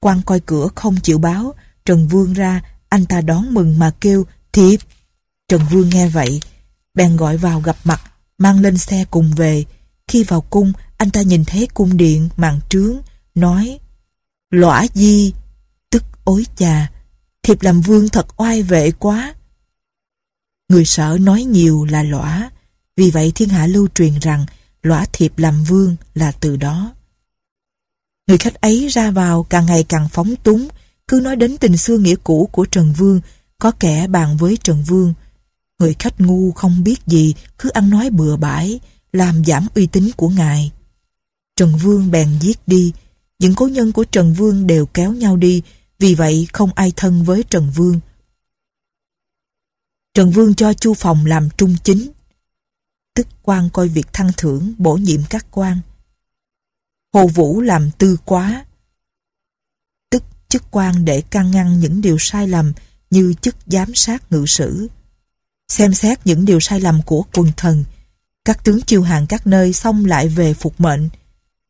quan 0.00 0.22
coi 0.26 0.40
cửa 0.40 0.68
không 0.74 0.96
chịu 1.02 1.18
báo, 1.18 1.54
Trần 1.84 2.08
Vương 2.08 2.32
ra, 2.32 2.60
anh 2.88 3.06
ta 3.06 3.20
đón 3.20 3.54
mừng 3.54 3.78
mà 3.78 3.90
kêu, 4.00 4.26
Thiệp. 4.52 4.80
Trần 5.48 5.60
Vương 5.70 5.88
nghe 5.88 6.08
vậy, 6.08 6.40
bèn 6.94 7.16
gọi 7.16 7.36
vào 7.36 7.60
gặp 7.60 7.76
mặt, 7.84 8.00
mang 8.38 8.60
lên 8.60 8.78
xe 8.78 9.04
cùng 9.10 9.32
về. 9.36 9.64
Khi 10.08 10.24
vào 10.24 10.40
cung, 10.40 10.72
anh 10.96 11.10
ta 11.10 11.22
nhìn 11.22 11.44
thấy 11.44 11.68
cung 11.74 11.96
điện, 11.96 12.28
màn 12.36 12.60
trướng, 12.68 12.96
nói, 13.34 13.78
Lõa 14.50 14.86
di, 14.94 15.32
ối 16.28 16.46
chà, 16.56 16.90
thiệp 17.42 17.62
làm 17.62 17.80
vương 17.80 18.08
thật 18.08 18.40
oai 18.40 18.62
vệ 18.62 18.90
quá. 18.90 19.34
Người 20.68 20.84
sợ 20.84 21.18
nói 21.20 21.44
nhiều 21.44 21.84
là 21.84 22.02
lõa, 22.02 22.50
vì 22.96 23.10
vậy 23.10 23.32
thiên 23.34 23.48
hạ 23.48 23.66
lưu 23.66 23.88
truyền 23.94 24.18
rằng 24.18 24.46
lõa 24.82 25.04
thiệp 25.12 25.38
làm 25.38 25.64
vương 25.64 25.96
là 26.14 26.32
từ 26.32 26.56
đó. 26.56 26.92
Người 28.26 28.38
khách 28.38 28.54
ấy 28.54 28.88
ra 28.88 29.10
vào 29.10 29.42
càng 29.42 29.66
ngày 29.66 29.84
càng 29.88 30.08
phóng 30.08 30.34
túng, 30.36 30.68
cứ 31.08 31.20
nói 31.22 31.36
đến 31.36 31.56
tình 31.56 31.76
xưa 31.76 31.98
nghĩa 31.98 32.16
cũ 32.24 32.48
của 32.52 32.64
Trần 32.64 32.92
Vương, 32.92 33.20
có 33.58 33.70
kẻ 33.70 34.06
bàn 34.06 34.36
với 34.36 34.56
Trần 34.62 34.82
Vương. 34.82 35.14
Người 35.78 35.94
khách 35.98 36.20
ngu 36.20 36.52
không 36.52 36.84
biết 36.84 36.96
gì, 37.06 37.34
cứ 37.58 37.68
ăn 37.68 37.90
nói 37.90 38.10
bừa 38.10 38.36
bãi, 38.36 38.80
làm 39.12 39.44
giảm 39.44 39.66
uy 39.74 39.86
tín 39.86 40.10
của 40.16 40.28
ngài. 40.28 40.72
Trần 41.56 41.76
Vương 41.76 42.10
bèn 42.10 42.28
giết 42.40 42.58
đi, 42.66 42.92
những 43.38 43.54
cố 43.54 43.68
nhân 43.68 43.92
của 43.92 44.04
Trần 44.04 44.32
Vương 44.32 44.66
đều 44.66 44.86
kéo 44.86 45.12
nhau 45.12 45.36
đi, 45.36 45.62
vì 45.98 46.14
vậy 46.14 46.48
không 46.52 46.70
ai 46.74 46.92
thân 46.96 47.24
với 47.24 47.44
Trần 47.50 47.70
Vương. 47.74 48.00
Trần 50.14 50.30
Vương 50.30 50.54
cho 50.54 50.72
Chu 50.72 50.94
Phòng 50.94 51.26
làm 51.26 51.48
trung 51.56 51.76
chính, 51.84 52.10
tức 53.14 53.26
quan 53.42 53.70
coi 53.70 53.88
việc 53.88 54.12
thăng 54.12 54.30
thưởng, 54.36 54.74
bổ 54.78 54.94
nhiệm 54.94 55.20
các 55.30 55.46
quan. 55.50 55.80
Hồ 57.12 57.26
Vũ 57.26 57.60
làm 57.60 57.90
tư 57.98 58.16
quá, 58.24 58.66
tức 60.10 60.22
chức 60.48 60.62
quan 60.70 61.04
để 61.04 61.22
can 61.30 61.50
ngăn 61.50 61.80
những 61.80 62.00
điều 62.00 62.16
sai 62.18 62.48
lầm 62.48 62.72
như 63.10 63.34
chức 63.40 63.56
giám 63.66 63.94
sát 63.94 64.32
ngự 64.32 64.46
sử. 64.46 64.88
Xem 65.68 65.94
xét 65.94 66.26
những 66.26 66.44
điều 66.44 66.60
sai 66.60 66.80
lầm 66.80 67.02
của 67.06 67.24
quần 67.32 67.52
thần, 67.56 67.84
các 68.44 68.64
tướng 68.64 68.80
chiêu 68.80 69.02
hàng 69.02 69.26
các 69.26 69.46
nơi 69.46 69.72
xong 69.72 70.04
lại 70.04 70.28
về 70.28 70.54
phục 70.54 70.80
mệnh. 70.80 71.08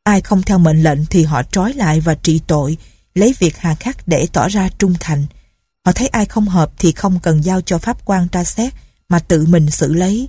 Ai 0.02 0.20
không 0.20 0.42
theo 0.42 0.58
mệnh 0.58 0.82
lệnh 0.82 1.06
thì 1.06 1.24
họ 1.24 1.42
trói 1.42 1.74
lại 1.74 2.00
và 2.00 2.14
trị 2.14 2.40
tội, 2.46 2.78
lấy 3.18 3.34
việc 3.38 3.56
hà 3.56 3.74
khắc 3.74 4.08
để 4.08 4.26
tỏ 4.32 4.48
ra 4.48 4.68
trung 4.78 4.94
thành. 5.00 5.26
Họ 5.84 5.92
thấy 5.92 6.08
ai 6.08 6.26
không 6.26 6.48
hợp 6.48 6.72
thì 6.78 6.92
không 6.92 7.20
cần 7.20 7.44
giao 7.44 7.60
cho 7.60 7.78
pháp 7.78 8.04
quan 8.04 8.28
tra 8.28 8.44
xét 8.44 8.74
mà 9.08 9.18
tự 9.18 9.46
mình 9.46 9.70
xử 9.70 9.94
lấy. 9.94 10.28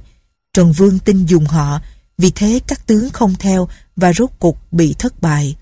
Trần 0.53 0.72
Vương 0.72 1.00
tin 1.00 1.25
dùng 1.25 1.46
họ, 1.46 1.81
vì 2.17 2.31
thế 2.36 2.60
các 2.67 2.88
tướng 2.88 3.10
không 3.10 3.36
theo 3.39 3.67
và 3.96 4.13
rốt 4.13 4.29
cục 4.39 4.58
bị 4.72 4.96
thất 5.00 5.22
bại. 5.22 5.55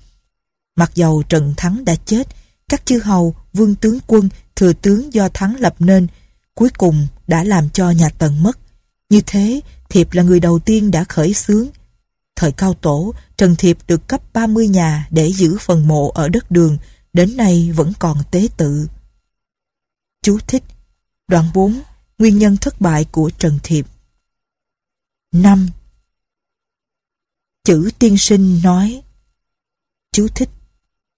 Mặc 0.75 0.91
dầu 0.95 1.23
Trần 1.29 1.53
Thắng 1.57 1.85
đã 1.85 1.95
chết, 2.05 2.27
các 2.69 2.85
chư 2.85 2.99
hầu, 2.99 3.35
vương 3.53 3.75
tướng 3.75 3.99
quân, 4.07 4.29
thừa 4.55 4.73
tướng 4.73 5.13
do 5.13 5.29
Thắng 5.33 5.55
lập 5.55 5.75
nên, 5.79 6.07
cuối 6.55 6.69
cùng 6.77 7.07
đã 7.27 7.43
làm 7.43 7.69
cho 7.69 7.91
nhà 7.91 8.09
Tần 8.09 8.43
mất. 8.43 8.59
Như 9.09 9.21
thế, 9.25 9.61
Thiệp 9.89 10.13
là 10.13 10.23
người 10.23 10.39
đầu 10.39 10.59
tiên 10.59 10.91
đã 10.91 11.03
khởi 11.03 11.33
xướng. 11.33 11.67
Thời 12.35 12.51
cao 12.51 12.73
tổ, 12.73 13.13
Trần 13.37 13.55
Thiệp 13.55 13.77
được 13.87 14.07
cấp 14.07 14.21
30 14.33 14.67
nhà 14.67 15.07
để 15.09 15.33
giữ 15.33 15.57
phần 15.61 15.87
mộ 15.87 16.09
ở 16.09 16.29
đất 16.29 16.51
đường, 16.51 16.77
đến 17.13 17.37
nay 17.37 17.71
vẫn 17.75 17.93
còn 17.99 18.17
tế 18.31 18.47
tự. 18.57 18.87
Chú 20.21 20.39
thích 20.47 20.63
Đoạn 21.27 21.45
4 21.53 21.81
Nguyên 22.17 22.37
nhân 22.37 22.57
thất 22.57 22.81
bại 22.81 23.05
của 23.11 23.31
Trần 23.37 23.59
Thiệp 23.63 23.85
5. 25.31 25.67
Chữ 27.63 27.89
tiên 27.99 28.17
sinh 28.17 28.61
nói 28.63 29.01
Chú 30.11 30.27
thích 30.35 30.49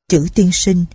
Chữ 0.07 0.27
tiên 0.35 0.49
sinh 0.53 0.85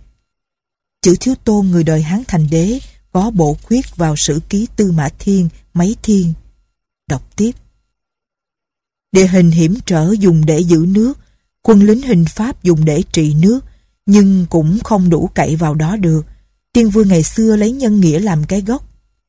Chữ 1.01 1.15
thiếu 1.19 1.35
tôn 1.43 1.67
người 1.67 1.83
đời 1.83 2.01
Hán 2.01 2.23
Thành 2.27 2.47
Đế 2.49 2.79
có 3.15 3.31
bổ 3.31 3.57
khuyết 3.63 3.95
vào 3.95 4.15
sử 4.15 4.39
ký 4.49 4.67
Tư 4.75 4.91
Mã 4.91 5.09
Thiên, 5.19 5.49
Mấy 5.73 5.95
Thiên. 6.03 6.33
Đọc 7.07 7.35
tiếp. 7.35 7.51
Địa 9.11 9.27
hình 9.27 9.51
hiểm 9.51 9.75
trở 9.85 10.11
dùng 10.19 10.45
để 10.45 10.59
giữ 10.59 10.85
nước, 10.87 11.13
quân 11.61 11.83
lính 11.83 12.01
hình 12.01 12.25
Pháp 12.29 12.63
dùng 12.63 12.85
để 12.85 13.03
trị 13.11 13.33
nước, 13.33 13.59
nhưng 14.05 14.45
cũng 14.49 14.79
không 14.83 15.09
đủ 15.09 15.29
cậy 15.33 15.55
vào 15.55 15.73
đó 15.73 15.95
được. 15.95 16.25
Tiên 16.73 16.89
vương 16.89 17.07
ngày 17.07 17.23
xưa 17.23 17.55
lấy 17.55 17.71
nhân 17.71 17.99
nghĩa 17.99 18.19
làm 18.19 18.43
cái 18.45 18.61
gốc, 18.61 18.87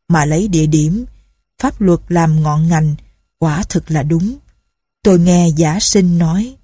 mà 0.08 0.24
lấy 0.24 0.48
địa 0.48 0.66
điểm, 0.66 1.04
pháp 1.58 1.80
luật 1.80 2.00
làm 2.08 2.42
ngọn 2.42 2.68
ngành, 2.68 2.94
quả 3.38 3.62
thực 3.68 3.90
là 3.90 4.02
đúng. 4.02 4.36
Tôi 5.02 5.18
nghe 5.18 5.48
giả 5.48 5.80
sinh 5.80 6.18
nói. 6.18 6.56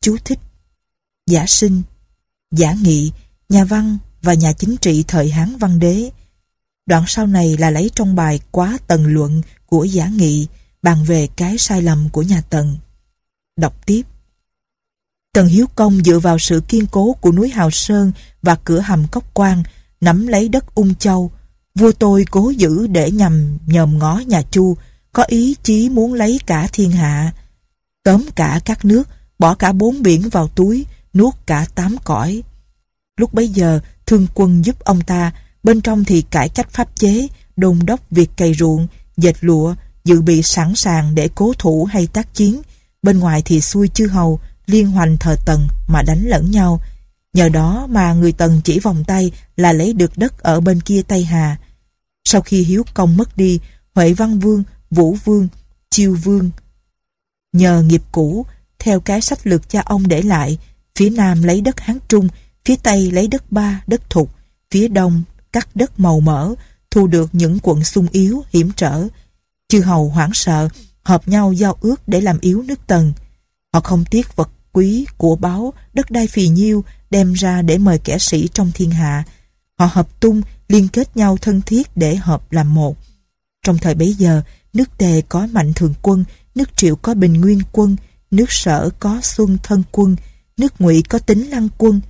Chú 0.00 0.16
thích 0.24 0.38
Giả 1.26 1.46
sinh, 1.46 1.82
giả 2.50 2.74
nghị, 2.82 3.12
nhà 3.48 3.64
văn 3.64 3.98
và 4.22 4.34
nhà 4.34 4.52
chính 4.52 4.76
trị 4.76 5.04
thời 5.08 5.30
Hán 5.30 5.56
Văn 5.56 5.78
Đế. 5.78 6.10
Đoạn 6.86 7.04
sau 7.06 7.26
này 7.26 7.56
là 7.56 7.70
lấy 7.70 7.90
trong 7.94 8.14
bài 8.14 8.40
quá 8.50 8.78
tần 8.86 9.06
luận 9.06 9.42
của 9.66 9.84
giả 9.84 10.06
nghị 10.06 10.46
bàn 10.82 11.04
về 11.04 11.28
cái 11.36 11.58
sai 11.58 11.82
lầm 11.82 12.08
của 12.12 12.22
nhà 12.22 12.40
Tần. 12.50 12.76
Đọc 13.56 13.86
tiếp. 13.86 14.02
Tần 15.32 15.46
Hiếu 15.46 15.66
Công 15.74 16.00
dựa 16.04 16.18
vào 16.18 16.38
sự 16.38 16.62
kiên 16.68 16.86
cố 16.86 17.12
của 17.20 17.32
núi 17.32 17.48
Hào 17.48 17.70
Sơn 17.70 18.12
và 18.42 18.56
cửa 18.64 18.80
hầm 18.80 19.06
Cốc 19.06 19.24
Quan, 19.34 19.62
nắm 20.00 20.26
lấy 20.26 20.48
đất 20.48 20.74
Ung 20.74 20.94
Châu. 20.94 21.30
Vua 21.74 21.92
tôi 21.92 22.24
cố 22.30 22.50
giữ 22.50 22.86
để 22.86 23.10
nhằm 23.10 23.58
nhòm 23.66 23.98
ngó 23.98 24.18
nhà 24.26 24.42
Chu, 24.50 24.76
có 25.12 25.22
ý 25.22 25.56
chí 25.62 25.88
muốn 25.88 26.14
lấy 26.14 26.40
cả 26.46 26.68
thiên 26.72 26.90
hạ. 26.90 27.32
Tóm 28.04 28.24
cả 28.34 28.60
các 28.64 28.84
nước, 28.84 29.08
bỏ 29.38 29.54
cả 29.54 29.72
bốn 29.72 30.02
biển 30.02 30.28
vào 30.28 30.48
túi, 30.48 30.86
nuốt 31.14 31.34
cả 31.46 31.66
tám 31.74 31.96
cõi. 32.04 32.42
Lúc 33.16 33.34
bấy 33.34 33.48
giờ, 33.48 33.80
thương 34.06 34.26
quân 34.34 34.64
giúp 34.64 34.80
ông 34.80 35.00
ta, 35.00 35.32
bên 35.62 35.80
trong 35.80 36.04
thì 36.04 36.22
cải 36.22 36.48
cách 36.48 36.70
pháp 36.70 36.88
chế, 36.96 37.28
đôn 37.56 37.78
đốc 37.86 38.00
việc 38.10 38.30
cày 38.36 38.54
ruộng, 38.54 38.86
dệt 39.16 39.36
lụa, 39.40 39.74
dự 40.04 40.20
bị 40.20 40.42
sẵn 40.42 40.74
sàng 40.74 41.14
để 41.14 41.28
cố 41.34 41.52
thủ 41.58 41.84
hay 41.84 42.06
tác 42.06 42.34
chiến. 42.34 42.62
Bên 43.02 43.18
ngoài 43.18 43.42
thì 43.44 43.60
xuôi 43.60 43.88
chư 43.88 44.06
hầu, 44.06 44.40
liên 44.68 44.86
hoành 44.90 45.16
thờ 45.16 45.36
Tần 45.44 45.68
mà 45.88 46.02
đánh 46.02 46.26
lẫn 46.26 46.50
nhau. 46.50 46.80
Nhờ 47.32 47.48
đó 47.48 47.86
mà 47.90 48.12
người 48.12 48.32
Tần 48.32 48.60
chỉ 48.64 48.78
vòng 48.78 49.04
tay 49.06 49.32
là 49.56 49.72
lấy 49.72 49.92
được 49.92 50.18
đất 50.18 50.38
ở 50.38 50.60
bên 50.60 50.80
kia 50.80 51.02
Tây 51.08 51.24
Hà. 51.24 51.56
Sau 52.24 52.40
khi 52.40 52.62
Hiếu 52.62 52.84
Công 52.94 53.16
mất 53.16 53.36
đi, 53.36 53.60
Huệ 53.94 54.12
Văn 54.12 54.38
Vương, 54.38 54.62
Vũ 54.90 55.16
Vương, 55.24 55.48
Chiêu 55.90 56.14
Vương 56.14 56.50
nhờ 57.52 57.82
nghiệp 57.82 58.02
cũ, 58.12 58.46
theo 58.78 59.00
cái 59.00 59.20
sách 59.20 59.46
lược 59.46 59.68
cha 59.68 59.82
ông 59.84 60.08
để 60.08 60.22
lại, 60.22 60.58
phía 60.94 61.10
Nam 61.10 61.42
lấy 61.42 61.60
đất 61.60 61.80
Hán 61.80 61.98
Trung, 62.08 62.28
phía 62.64 62.76
Tây 62.82 63.10
lấy 63.10 63.26
đất 63.26 63.52
Ba, 63.52 63.82
đất 63.86 64.10
Thục, 64.10 64.30
phía 64.70 64.88
Đông 64.88 65.22
cắt 65.52 65.68
đất 65.74 66.00
màu 66.00 66.20
mỡ, 66.20 66.54
thu 66.90 67.06
được 67.06 67.30
những 67.32 67.58
quận 67.62 67.84
sung 67.84 68.06
yếu, 68.12 68.42
hiểm 68.52 68.70
trở. 68.76 69.08
Chư 69.68 69.80
hầu 69.80 70.08
hoảng 70.08 70.30
sợ, 70.34 70.68
hợp 71.02 71.28
nhau 71.28 71.52
giao 71.52 71.76
ước 71.80 72.08
để 72.08 72.20
làm 72.20 72.38
yếu 72.40 72.62
nước 72.62 72.86
Tần. 72.86 73.12
Họ 73.74 73.80
không 73.80 74.04
tiếc 74.10 74.36
vật 74.36 74.50
quý, 74.72 75.06
của 75.16 75.36
báo, 75.36 75.72
đất 75.94 76.10
đai 76.10 76.26
phì 76.26 76.48
nhiêu 76.48 76.84
đem 77.10 77.32
ra 77.32 77.62
để 77.62 77.78
mời 77.78 77.98
kẻ 77.98 78.18
sĩ 78.18 78.48
trong 78.54 78.70
thiên 78.74 78.90
hạ. 78.90 79.24
Họ 79.78 79.88
hợp 79.92 80.20
tung, 80.20 80.42
liên 80.68 80.88
kết 80.88 81.16
nhau 81.16 81.36
thân 81.36 81.62
thiết 81.66 81.96
để 81.96 82.16
hợp 82.16 82.52
làm 82.52 82.74
một. 82.74 82.96
Trong 83.66 83.78
thời 83.78 83.94
bấy 83.94 84.12
giờ, 84.12 84.42
nước 84.72 84.98
Tề 84.98 85.22
có 85.28 85.46
mạnh 85.46 85.72
thường 85.74 85.94
quân, 86.02 86.24
nước 86.54 86.76
Triệu 86.76 86.96
có 86.96 87.14
bình 87.14 87.32
nguyên 87.32 87.60
quân, 87.72 87.96
nước 88.30 88.52
Sở 88.52 88.90
có 89.00 89.20
xuân 89.22 89.58
thân 89.62 89.82
quân, 89.92 90.16
nước 90.56 90.80
Ngụy 90.80 91.02
có 91.02 91.18
tính 91.18 91.48
lăng 91.50 91.68
quân. 91.78 92.00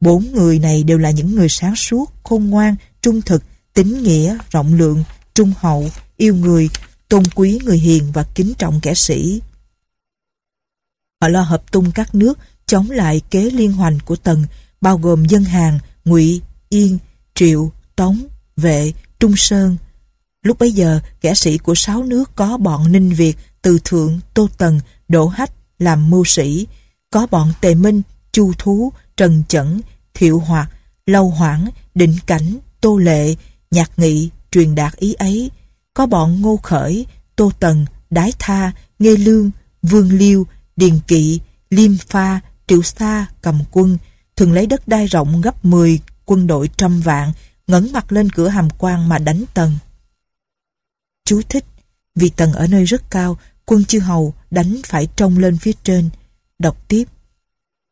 Bốn 0.00 0.32
người 0.32 0.58
này 0.58 0.82
đều 0.82 0.98
là 0.98 1.10
những 1.10 1.34
người 1.34 1.48
sáng 1.48 1.76
suốt, 1.76 2.12
khôn 2.24 2.44
ngoan, 2.44 2.76
trung 3.02 3.22
thực, 3.22 3.42
tính 3.74 4.02
nghĩa, 4.02 4.38
rộng 4.50 4.74
lượng, 4.74 5.04
trung 5.34 5.52
hậu, 5.56 5.88
yêu 6.16 6.34
người, 6.34 6.68
tôn 7.08 7.22
quý 7.34 7.58
người 7.64 7.78
hiền 7.78 8.12
và 8.12 8.22
kính 8.34 8.54
trọng 8.58 8.80
kẻ 8.80 8.94
sĩ. 8.94 9.40
Họ 11.20 11.28
lo 11.28 11.42
hợp 11.42 11.72
tung 11.72 11.92
các 11.92 12.14
nước 12.14 12.38
chống 12.66 12.90
lại 12.90 13.20
kế 13.30 13.50
liên 13.50 13.72
hoành 13.72 13.98
của 14.04 14.16
Tần, 14.16 14.44
bao 14.80 14.98
gồm 14.98 15.24
dân 15.24 15.44
Hàn, 15.44 15.78
Ngụy, 16.04 16.40
Yên, 16.68 16.98
Triệu, 17.34 17.72
Tống, 17.96 18.26
Vệ, 18.56 18.92
Trung 19.20 19.36
Sơn. 19.36 19.76
Lúc 20.42 20.58
bấy 20.58 20.72
giờ, 20.72 21.00
kẻ 21.20 21.34
sĩ 21.34 21.58
của 21.58 21.74
sáu 21.74 22.02
nước 22.02 22.30
có 22.36 22.56
bọn 22.56 22.92
Ninh 22.92 23.10
Việt, 23.10 23.36
Từ 23.62 23.78
Thượng, 23.84 24.20
Tô 24.34 24.48
Tần, 24.58 24.80
Đỗ 25.08 25.26
Hách 25.26 25.52
làm 25.78 26.10
mưu 26.10 26.24
sĩ, 26.24 26.66
có 27.10 27.26
bọn 27.30 27.52
Tề 27.60 27.74
Minh, 27.74 28.02
Chu 28.32 28.52
Thú, 28.58 28.92
Trần 29.16 29.42
Chẩn, 29.48 29.80
Thiệu 30.14 30.38
Hoạt, 30.38 30.70
Lâu 31.06 31.28
Hoảng, 31.28 31.68
Định 31.94 32.16
Cảnh, 32.26 32.58
Tô 32.80 32.96
Lệ, 32.96 33.34
Nhạc 33.70 33.90
Nghị, 33.96 34.30
truyền 34.50 34.74
đạt 34.74 34.96
ý 34.96 35.14
ấy. 35.14 35.50
Có 35.94 36.06
bọn 36.06 36.40
Ngô 36.40 36.56
Khởi, 36.62 37.06
Tô 37.36 37.52
Tần, 37.60 37.86
Đái 38.10 38.32
Tha, 38.38 38.72
Nghê 38.98 39.16
Lương, 39.16 39.50
Vương 39.82 40.12
Liêu, 40.12 40.46
Điền 40.80 40.98
Kỵ, 41.06 41.40
Liêm 41.70 41.96
Pha, 41.96 42.40
Triệu 42.66 42.82
Sa 42.82 43.26
cầm 43.42 43.60
quân, 43.70 43.98
thường 44.36 44.52
lấy 44.52 44.66
đất 44.66 44.88
đai 44.88 45.06
rộng 45.06 45.40
gấp 45.40 45.64
10 45.64 46.00
quân 46.24 46.46
đội 46.46 46.70
trăm 46.76 47.00
vạn, 47.00 47.32
ngẩng 47.66 47.92
mặt 47.92 48.12
lên 48.12 48.30
cửa 48.30 48.48
hàm 48.48 48.68
quan 48.78 49.08
mà 49.08 49.18
đánh 49.18 49.44
tần. 49.54 49.72
Chú 51.24 51.42
thích. 51.48 51.64
Vì 52.14 52.30
tần 52.30 52.52
ở 52.52 52.66
nơi 52.66 52.84
rất 52.84 53.10
cao, 53.10 53.38
quân 53.64 53.84
chư 53.84 53.98
hầu 53.98 54.34
đánh 54.50 54.80
phải 54.86 55.08
trông 55.16 55.38
lên 55.38 55.58
phía 55.58 55.72
trên. 55.84 56.10
Đọc 56.58 56.88
tiếp. 56.88 57.04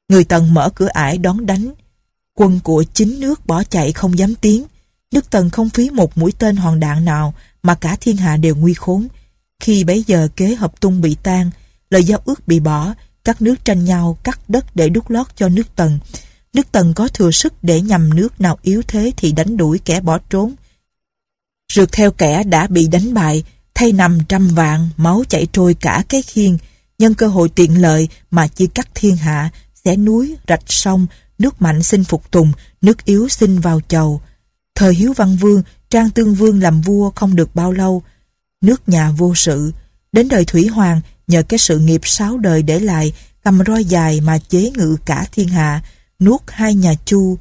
Người 0.08 0.24
tần 0.24 0.54
mở 0.54 0.70
cửa 0.74 0.88
ải 0.88 1.18
đón 1.18 1.46
đánh. 1.46 1.72
Quân 2.34 2.60
của 2.64 2.84
chính 2.94 3.20
nước 3.20 3.46
bỏ 3.46 3.64
chạy 3.64 3.92
không 3.92 4.18
dám 4.18 4.34
tiến. 4.34 4.64
nước 5.10 5.30
Tần 5.30 5.50
không 5.50 5.70
phí 5.70 5.90
một 5.90 6.18
mũi 6.18 6.32
tên 6.38 6.56
hòn 6.56 6.80
đạn 6.80 7.04
nào 7.04 7.34
mà 7.62 7.74
cả 7.74 7.96
thiên 8.00 8.16
hạ 8.16 8.36
đều 8.36 8.54
nguy 8.54 8.74
khốn. 8.74 9.08
Khi 9.60 9.84
bấy 9.84 10.04
giờ 10.06 10.28
kế 10.36 10.54
hợp 10.54 10.80
tung 10.80 11.00
bị 11.00 11.16
tan, 11.22 11.50
lời 11.90 12.04
giao 12.04 12.20
ước 12.24 12.48
bị 12.48 12.60
bỏ, 12.60 12.94
các 13.24 13.42
nước 13.42 13.64
tranh 13.64 13.84
nhau 13.84 14.18
cắt 14.22 14.40
đất 14.48 14.76
để 14.76 14.88
đút 14.88 15.10
lót 15.10 15.26
cho 15.36 15.48
nước 15.48 15.76
Tần. 15.76 15.98
Nước 16.52 16.72
Tần 16.72 16.94
có 16.94 17.08
thừa 17.08 17.30
sức 17.30 17.52
để 17.62 17.80
nhằm 17.80 18.14
nước 18.14 18.40
nào 18.40 18.58
yếu 18.62 18.82
thế 18.88 19.12
thì 19.16 19.32
đánh 19.32 19.56
đuổi 19.56 19.80
kẻ 19.84 20.00
bỏ 20.00 20.18
trốn. 20.30 20.54
Rượt 21.72 21.92
theo 21.92 22.10
kẻ 22.10 22.44
đã 22.44 22.66
bị 22.66 22.88
đánh 22.88 23.14
bại, 23.14 23.44
thay 23.74 23.92
nằm 23.92 24.18
trăm 24.28 24.48
vạn, 24.48 24.88
máu 24.96 25.22
chảy 25.28 25.46
trôi 25.52 25.74
cả 25.74 26.04
cái 26.08 26.22
khiên, 26.22 26.56
nhân 26.98 27.14
cơ 27.14 27.26
hội 27.26 27.48
tiện 27.48 27.82
lợi 27.82 28.08
mà 28.30 28.46
chia 28.46 28.66
cắt 28.66 28.88
thiên 28.94 29.16
hạ, 29.16 29.50
xẻ 29.84 29.96
núi, 29.96 30.36
rạch 30.48 30.62
sông, 30.66 31.06
nước 31.38 31.62
mạnh 31.62 31.82
xin 31.82 32.04
phục 32.04 32.30
tùng, 32.30 32.52
nước 32.80 33.04
yếu 33.04 33.28
xin 33.28 33.60
vào 33.60 33.80
chầu. 33.88 34.20
Thời 34.74 34.94
Hiếu 34.94 35.12
Văn 35.12 35.36
Vương, 35.36 35.62
Trang 35.90 36.10
Tương 36.10 36.34
Vương 36.34 36.62
làm 36.62 36.80
vua 36.80 37.10
không 37.10 37.36
được 37.36 37.54
bao 37.54 37.72
lâu. 37.72 38.02
Nước 38.60 38.88
nhà 38.88 39.10
vô 39.10 39.34
sự. 39.34 39.72
Đến 40.12 40.28
đời 40.28 40.44
Thủy 40.44 40.66
Hoàng, 40.66 41.00
nhờ 41.28 41.42
cái 41.42 41.58
sự 41.58 41.78
nghiệp 41.78 42.00
sáu 42.04 42.38
đời 42.38 42.62
để 42.62 42.80
lại, 42.80 43.12
cầm 43.44 43.60
roi 43.66 43.84
dài 43.84 44.20
mà 44.20 44.38
chế 44.38 44.70
ngự 44.74 44.96
cả 45.04 45.26
thiên 45.32 45.48
hạ, 45.48 45.82
nuốt 46.20 46.40
hai 46.46 46.74
nhà 46.74 46.94
Chu, 47.04 47.38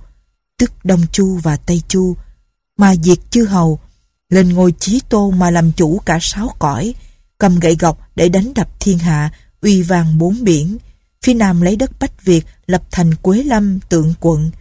tức 0.58 0.71
Đông 0.84 1.02
Chu 1.12 1.39
và 1.43 1.58
Tây 1.58 1.82
Chu, 1.88 2.15
mà 2.78 2.95
diệt 2.95 3.17
chư 3.32 3.45
hầu, 3.45 3.80
lên 4.30 4.54
ngôi 4.54 4.73
chí 4.80 5.02
tôn 5.10 5.39
mà 5.39 5.52
làm 5.52 5.71
chủ 5.71 6.02
cả 6.06 6.19
sáu 6.21 6.50
cõi, 6.60 6.93
cầm 7.38 7.60
gậy 7.60 7.76
gọc 7.80 8.00
để 8.15 8.30
đánh 8.30 8.54
đập 8.54 8.69
thiên 8.80 8.97
hạ, 8.97 9.32
uy 9.62 9.82
vàng 9.82 10.17
bốn 10.17 10.43
biển. 10.43 10.78
Phía 11.23 11.34
Nam 11.34 11.62
lấy 11.62 11.76
đất 11.76 11.91
Bách 12.00 12.26
Việt 12.26 12.45
lập 12.67 12.84
thành 12.91 13.15
Quế 13.15 13.43
Lâm, 13.43 13.80
tượng 13.89 14.13
quận, 14.19 14.52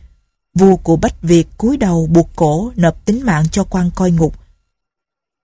Vua 0.59 0.77
của 0.77 0.97
Bách 0.97 1.23
Việt 1.23 1.49
cúi 1.59 1.77
đầu 1.77 2.07
buộc 2.07 2.31
cổ 2.37 2.73
nộp 2.77 3.05
tính 3.05 3.25
mạng 3.25 3.45
cho 3.53 3.65
quan 3.65 3.91
coi 3.95 4.11
ngục. 4.11 4.35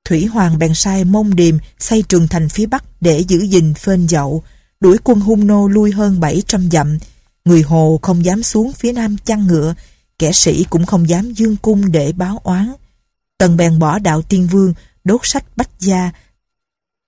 Thủy 0.04 0.26
Hoàng 0.26 0.58
bèn 0.58 0.74
sai 0.74 1.04
mông 1.04 1.36
điềm 1.36 1.58
xây 1.78 2.02
trường 2.02 2.28
thành 2.28 2.48
phía 2.48 2.66
Bắc 2.66 2.84
để 3.00 3.18
giữ 3.18 3.38
gìn 3.38 3.74
phên 3.74 4.06
dậu, 4.08 4.42
đuổi 4.80 4.98
quân 5.04 5.20
hung 5.20 5.46
nô 5.46 5.68
lui 5.68 5.92
hơn 5.92 6.20
700 6.20 6.70
dặm. 6.70 6.98
Người 7.44 7.62
Hồ 7.62 7.98
không 8.02 8.24
dám 8.24 8.42
xuống 8.42 8.72
phía 8.72 8.92
Nam 8.92 9.16
chăn 9.24 9.46
ngựa, 9.46 9.74
kẻ 10.18 10.32
sĩ 10.32 10.64
cũng 10.70 10.86
không 10.86 11.08
dám 11.08 11.32
dương 11.32 11.56
cung 11.56 11.92
để 11.92 12.12
báo 12.12 12.40
oán. 12.44 12.72
Tần 13.38 13.56
bèn 13.56 13.78
bỏ 13.78 13.98
đạo 13.98 14.22
tiên 14.22 14.46
vương, 14.46 14.74
đốt 15.04 15.20
sách 15.24 15.44
bách 15.56 15.80
gia, 15.80 16.10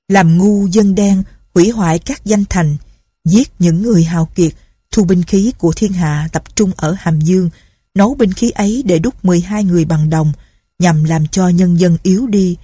làm 0.08 0.38
ngu 0.38 0.66
dân 0.66 0.94
đen, 0.94 1.22
hủy 1.54 1.70
hoại 1.70 1.98
các 1.98 2.24
danh 2.24 2.44
thành, 2.50 2.76
giết 3.24 3.52
những 3.58 3.82
người 3.82 4.04
hào 4.04 4.26
kiệt, 4.34 4.52
thu 4.90 5.04
binh 5.04 5.22
khí 5.22 5.52
của 5.58 5.72
thiên 5.76 5.92
hạ 5.92 6.28
tập 6.32 6.56
trung 6.56 6.70
ở 6.76 6.96
Hàm 6.98 7.20
Dương, 7.20 7.50
nấu 7.94 8.14
binh 8.14 8.32
khí 8.32 8.50
ấy 8.50 8.82
để 8.86 8.98
đúc 8.98 9.24
12 9.24 9.64
người 9.64 9.84
bằng 9.84 10.10
đồng, 10.10 10.32
nhằm 10.78 11.04
làm 11.04 11.26
cho 11.26 11.48
nhân 11.48 11.80
dân 11.80 11.98
yếu 12.02 12.26
đi. 12.26 12.56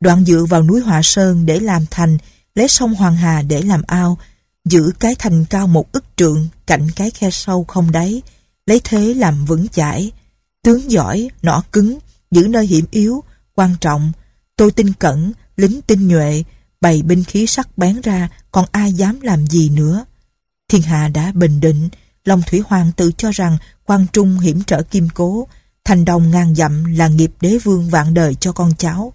Đoạn 0.00 0.24
dựa 0.24 0.44
vào 0.44 0.62
núi 0.62 0.80
Họa 0.80 1.00
Sơn 1.02 1.46
để 1.46 1.60
làm 1.60 1.84
thành, 1.90 2.18
lấy 2.54 2.68
sông 2.68 2.94
Hoàng 2.94 3.16
Hà 3.16 3.42
để 3.42 3.62
làm 3.62 3.82
ao, 3.86 4.18
giữ 4.64 4.92
cái 5.00 5.14
thành 5.18 5.44
cao 5.44 5.66
một 5.66 5.92
ức 5.92 6.04
trượng 6.16 6.48
cạnh 6.66 6.88
cái 6.96 7.10
khe 7.10 7.30
sâu 7.30 7.64
không 7.64 7.92
đáy, 7.92 8.22
lấy 8.66 8.80
thế 8.84 9.14
làm 9.14 9.44
vững 9.44 9.68
chãi. 9.68 10.10
Tướng 10.62 10.90
giỏi, 10.90 11.28
nỏ 11.42 11.62
cứng, 11.72 11.98
giữ 12.30 12.48
nơi 12.48 12.66
hiểm 12.66 12.84
yếu, 12.90 13.24
quan 13.54 13.74
trọng, 13.80 14.12
tôi 14.56 14.70
tin 14.70 14.92
cẩn, 14.92 15.32
lính 15.56 15.80
tinh 15.82 16.08
nhuệ, 16.08 16.44
bày 16.80 17.02
binh 17.02 17.24
khí 17.24 17.46
sắc 17.46 17.78
bén 17.78 18.00
ra, 18.00 18.28
còn 18.52 18.64
ai 18.72 18.92
dám 18.92 19.20
làm 19.20 19.46
gì 19.46 19.68
nữa. 19.68 20.04
Thiên 20.68 20.82
hạ 20.82 21.08
đã 21.08 21.32
bình 21.34 21.60
định, 21.60 21.88
Long 22.24 22.42
Thủy 22.46 22.62
Hoàng 22.66 22.92
tự 22.96 23.12
cho 23.16 23.30
rằng 23.30 23.58
quan 23.84 24.06
trung 24.12 24.38
hiểm 24.38 24.62
trở 24.66 24.82
kim 24.82 25.08
cố, 25.14 25.48
thành 25.84 26.04
đồng 26.04 26.30
ngàn 26.30 26.54
dặm 26.54 26.84
là 26.84 27.08
nghiệp 27.08 27.30
đế 27.40 27.58
vương 27.58 27.90
vạn 27.90 28.14
đời 28.14 28.34
cho 28.34 28.52
con 28.52 28.72
cháu. 28.78 29.12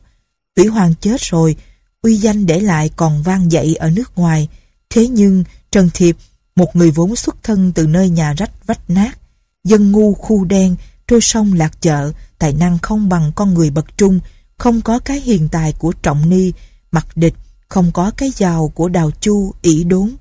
Thủy 0.55 0.67
Hoàng 0.67 0.93
chết 1.01 1.21
rồi, 1.21 1.55
uy 2.01 2.15
danh 2.15 2.45
để 2.45 2.59
lại 2.59 2.89
còn 2.95 3.23
vang 3.23 3.51
dậy 3.51 3.75
ở 3.75 3.89
nước 3.89 4.17
ngoài. 4.17 4.47
Thế 4.89 5.07
nhưng 5.07 5.43
Trần 5.71 5.89
Thiệp, 5.93 6.17
một 6.55 6.75
người 6.75 6.91
vốn 6.91 7.15
xuất 7.15 7.43
thân 7.43 7.71
từ 7.75 7.87
nơi 7.87 8.09
nhà 8.09 8.33
rách 8.33 8.67
vách 8.67 8.89
nát, 8.89 9.17
dân 9.63 9.91
ngu 9.91 10.13
khu 10.13 10.45
đen, 10.45 10.75
trôi 11.07 11.21
sông 11.21 11.53
lạc 11.53 11.81
chợ, 11.81 12.11
tài 12.39 12.53
năng 12.53 12.77
không 12.79 13.09
bằng 13.09 13.31
con 13.35 13.53
người 13.53 13.69
bậc 13.69 13.97
trung, 13.97 14.19
không 14.57 14.81
có 14.81 14.99
cái 14.99 15.19
hiền 15.19 15.49
tài 15.49 15.73
của 15.73 15.93
Trọng 16.01 16.29
Ni, 16.29 16.51
mặt 16.91 17.07
địch, 17.15 17.33
không 17.69 17.91
có 17.91 18.11
cái 18.17 18.31
giàu 18.35 18.71
của 18.75 18.89
Đào 18.89 19.11
Chu, 19.19 19.53
ỷ 19.61 19.83
đốn. 19.83 20.15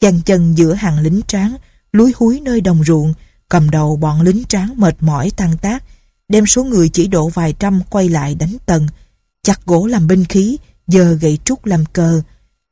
Chàng 0.00 0.20
chân 0.26 0.58
giữa 0.58 0.74
hàng 0.74 0.98
lính 0.98 1.20
tráng, 1.26 1.56
lúi 1.92 2.12
húi 2.16 2.40
nơi 2.40 2.60
đồng 2.60 2.84
ruộng, 2.84 3.14
cầm 3.48 3.70
đầu 3.70 3.96
bọn 3.96 4.20
lính 4.20 4.44
tráng 4.48 4.80
mệt 4.80 4.96
mỏi 5.00 5.30
tan 5.36 5.56
tác, 5.56 5.84
đem 6.28 6.46
số 6.46 6.64
người 6.64 6.88
chỉ 6.88 7.06
độ 7.06 7.28
vài 7.28 7.54
trăm 7.58 7.80
quay 7.90 8.08
lại 8.08 8.34
đánh 8.34 8.56
tần, 8.66 8.86
chặt 9.46 9.66
gỗ 9.66 9.86
làm 9.86 10.06
binh 10.06 10.24
khí, 10.24 10.58
giờ 10.86 11.18
gậy 11.20 11.38
trúc 11.44 11.66
làm 11.66 11.84
cờ. 11.86 12.22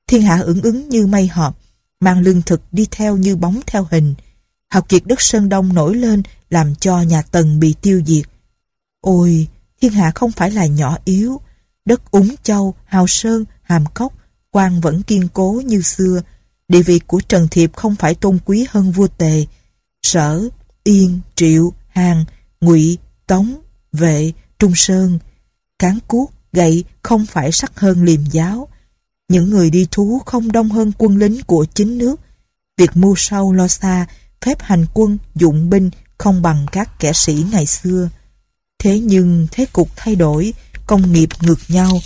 Thiên 0.06 0.22
hạ 0.22 0.40
ứng 0.40 0.62
ứng 0.62 0.88
như 0.88 1.06
mây 1.06 1.26
họp, 1.26 1.58
mang 2.00 2.20
lương 2.20 2.42
thực 2.42 2.60
đi 2.72 2.86
theo 2.90 3.16
như 3.16 3.36
bóng 3.36 3.60
theo 3.66 3.86
hình. 3.90 4.14
Học 4.70 4.88
kiệt 4.88 5.02
đất 5.06 5.20
Sơn 5.20 5.48
Đông 5.48 5.74
nổi 5.74 5.94
lên 5.94 6.22
làm 6.50 6.74
cho 6.74 7.02
nhà 7.02 7.22
Tần 7.22 7.60
bị 7.60 7.74
tiêu 7.82 8.02
diệt. 8.06 8.24
Ôi, 9.00 9.48
thiên 9.80 9.92
hạ 9.92 10.12
không 10.14 10.32
phải 10.32 10.50
là 10.50 10.66
nhỏ 10.66 10.96
yếu. 11.04 11.40
Đất 11.84 12.10
Úng 12.10 12.34
Châu, 12.42 12.74
Hào 12.84 13.06
Sơn, 13.06 13.44
Hàm 13.62 13.84
Cốc, 13.94 14.12
quan 14.50 14.80
vẫn 14.80 15.02
kiên 15.02 15.28
cố 15.34 15.62
như 15.64 15.82
xưa. 15.82 16.22
Địa 16.68 16.82
vị 16.82 17.00
của 17.06 17.20
Trần 17.28 17.48
Thiệp 17.50 17.76
không 17.76 17.96
phải 17.96 18.14
tôn 18.14 18.38
quý 18.44 18.66
hơn 18.70 18.92
vua 18.92 19.06
Tề. 19.06 19.46
Sở, 20.02 20.48
Yên, 20.84 21.20
Triệu, 21.34 21.72
Hàng, 21.88 22.24
Ngụy, 22.60 22.98
Tống, 23.26 23.60
Vệ, 23.92 24.32
Trung 24.58 24.72
Sơn. 24.74 25.18
Cán 25.78 25.98
cuốc, 26.08 26.33
gậy 26.54 26.84
không 27.02 27.26
phải 27.26 27.52
sắc 27.52 27.80
hơn 27.80 28.04
liềm 28.04 28.24
giáo. 28.30 28.68
Những 29.28 29.50
người 29.50 29.70
đi 29.70 29.86
thú 29.90 30.22
không 30.26 30.52
đông 30.52 30.68
hơn 30.68 30.92
quân 30.98 31.16
lính 31.16 31.42
của 31.46 31.66
chính 31.74 31.98
nước. 31.98 32.20
Việc 32.76 32.90
mưu 32.94 33.14
sâu 33.16 33.52
lo 33.52 33.68
xa, 33.68 34.06
phép 34.40 34.62
hành 34.62 34.86
quân, 34.94 35.18
dụng 35.34 35.70
binh 35.70 35.90
không 36.18 36.42
bằng 36.42 36.66
các 36.72 36.98
kẻ 36.98 37.12
sĩ 37.12 37.44
ngày 37.52 37.66
xưa. 37.66 38.08
Thế 38.78 39.00
nhưng 39.00 39.46
thế 39.50 39.66
cục 39.72 39.88
thay 39.96 40.16
đổi, 40.16 40.54
công 40.86 41.12
nghiệp 41.12 41.28
ngược 41.40 41.58
nhau. 41.68 42.00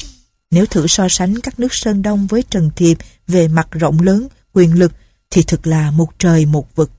Nếu 0.50 0.66
thử 0.66 0.86
so 0.86 1.08
sánh 1.08 1.40
các 1.40 1.60
nước 1.60 1.74
Sơn 1.74 2.02
Đông 2.02 2.26
với 2.26 2.42
Trần 2.50 2.70
Thiệp 2.76 2.98
về 3.26 3.48
mặt 3.48 3.68
rộng 3.70 4.00
lớn, 4.00 4.28
quyền 4.52 4.78
lực, 4.78 4.92
thì 5.30 5.42
thực 5.42 5.66
là 5.66 5.90
một 5.90 6.18
trời 6.18 6.46
một 6.46 6.76
vực. 6.76 6.90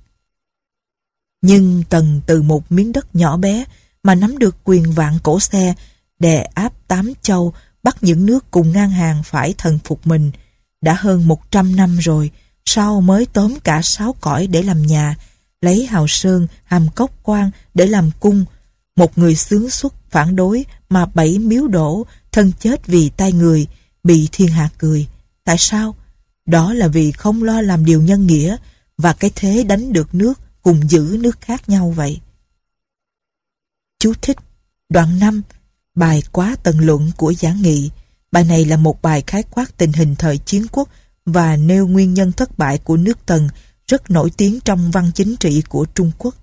Nhưng 1.42 1.84
Tần 1.90 2.22
từ 2.26 2.42
một 2.42 2.72
miếng 2.72 2.92
đất 2.92 3.16
nhỏ 3.16 3.38
bé 3.38 3.66
mà 4.04 4.16
nắm 4.16 4.38
được 4.38 4.56
quyền 4.64 4.92
vạn 4.92 5.18
cổ 5.24 5.40
xe, 5.40 5.74
đè 6.20 6.44
áp 6.54 6.74
tám 6.88 7.14
châu, 7.22 7.54
bắt 7.84 7.98
những 8.02 8.26
nước 8.26 8.46
cùng 8.52 8.72
ngang 8.72 8.92
hàng 8.92 9.24
phải 9.24 9.54
thần 9.58 9.80
phục 9.84 10.08
mình. 10.08 10.32
Đã 10.82 10.94
hơn 11.00 11.28
một 11.28 11.52
trăm 11.52 11.76
năm 11.76 11.98
rồi, 11.98 12.32
sau 12.66 13.02
mới 13.02 13.28
tóm 13.34 13.60
cả 13.64 13.82
sáu 13.82 14.16
cõi 14.22 14.48
để 14.48 14.64
làm 14.64 14.82
nhà, 14.82 15.16
lấy 15.62 15.86
hào 15.86 16.08
sơn, 16.08 16.48
hàm 16.64 16.88
cốc 16.96 17.12
quan 17.24 17.52
để 17.74 17.88
làm 17.88 18.12
cung. 18.20 18.46
Một 18.96 19.18
người 19.18 19.36
sướng 19.36 19.70
xuất 19.70 19.94
phản 20.12 20.36
đối 20.36 20.66
mà 20.90 21.06
bảy 21.06 21.40
miếu 21.40 21.68
đổ, 21.68 22.06
thân 22.32 22.52
chết 22.60 22.88
vì 22.88 23.10
tay 23.10 23.32
người, 23.32 23.68
bị 24.04 24.30
thiên 24.32 24.48
hạ 24.48 24.70
cười. 24.78 25.08
Tại 25.44 25.58
sao? 25.58 25.96
Đó 26.46 26.74
là 26.74 26.88
vì 26.88 27.12
không 27.12 27.44
lo 27.44 27.62
làm 27.62 27.86
điều 27.86 28.02
nhân 28.02 28.28
nghĩa 28.28 28.58
và 28.98 29.14
cái 29.14 29.32
thế 29.36 29.64
đánh 29.64 29.94
được 29.94 30.16
nước 30.16 30.40
cùng 30.62 30.90
giữ 30.90 31.18
nước 31.20 31.42
khác 31.42 31.70
nhau 31.70 31.94
vậy. 31.98 32.20
Chú 34.00 34.14
thích 34.22 34.38
Đoạn 34.90 35.20
5 35.20 35.42
Bài 36.00 36.24
quá 36.32 36.56
tần 36.64 36.80
luận 36.80 37.12
của 37.18 37.32
giả 37.32 37.54
nghị 37.62 37.90
Bài 38.32 38.44
này 38.44 38.66
là 38.66 38.78
một 38.78 39.02
bài 39.02 39.24
khái 39.28 39.44
quát 39.44 39.78
tình 39.78 39.94
hình 39.94 40.16
thời 40.16 40.38
chiến 40.38 40.66
quốc 40.72 40.90
và 41.26 41.56
nêu 41.56 41.88
nguyên 41.88 42.14
nhân 42.14 42.32
thất 42.32 42.58
bại 42.58 42.78
của 42.78 42.98
nước 42.98 43.26
Tần 43.26 43.48
rất 43.88 44.12
nổi 44.12 44.32
tiếng 44.38 44.60
trong 44.60 44.92
văn 44.92 45.12
chính 45.16 45.36
trị 45.36 45.62
của 45.70 45.86
Trung 45.96 46.12
Quốc. 46.18 46.36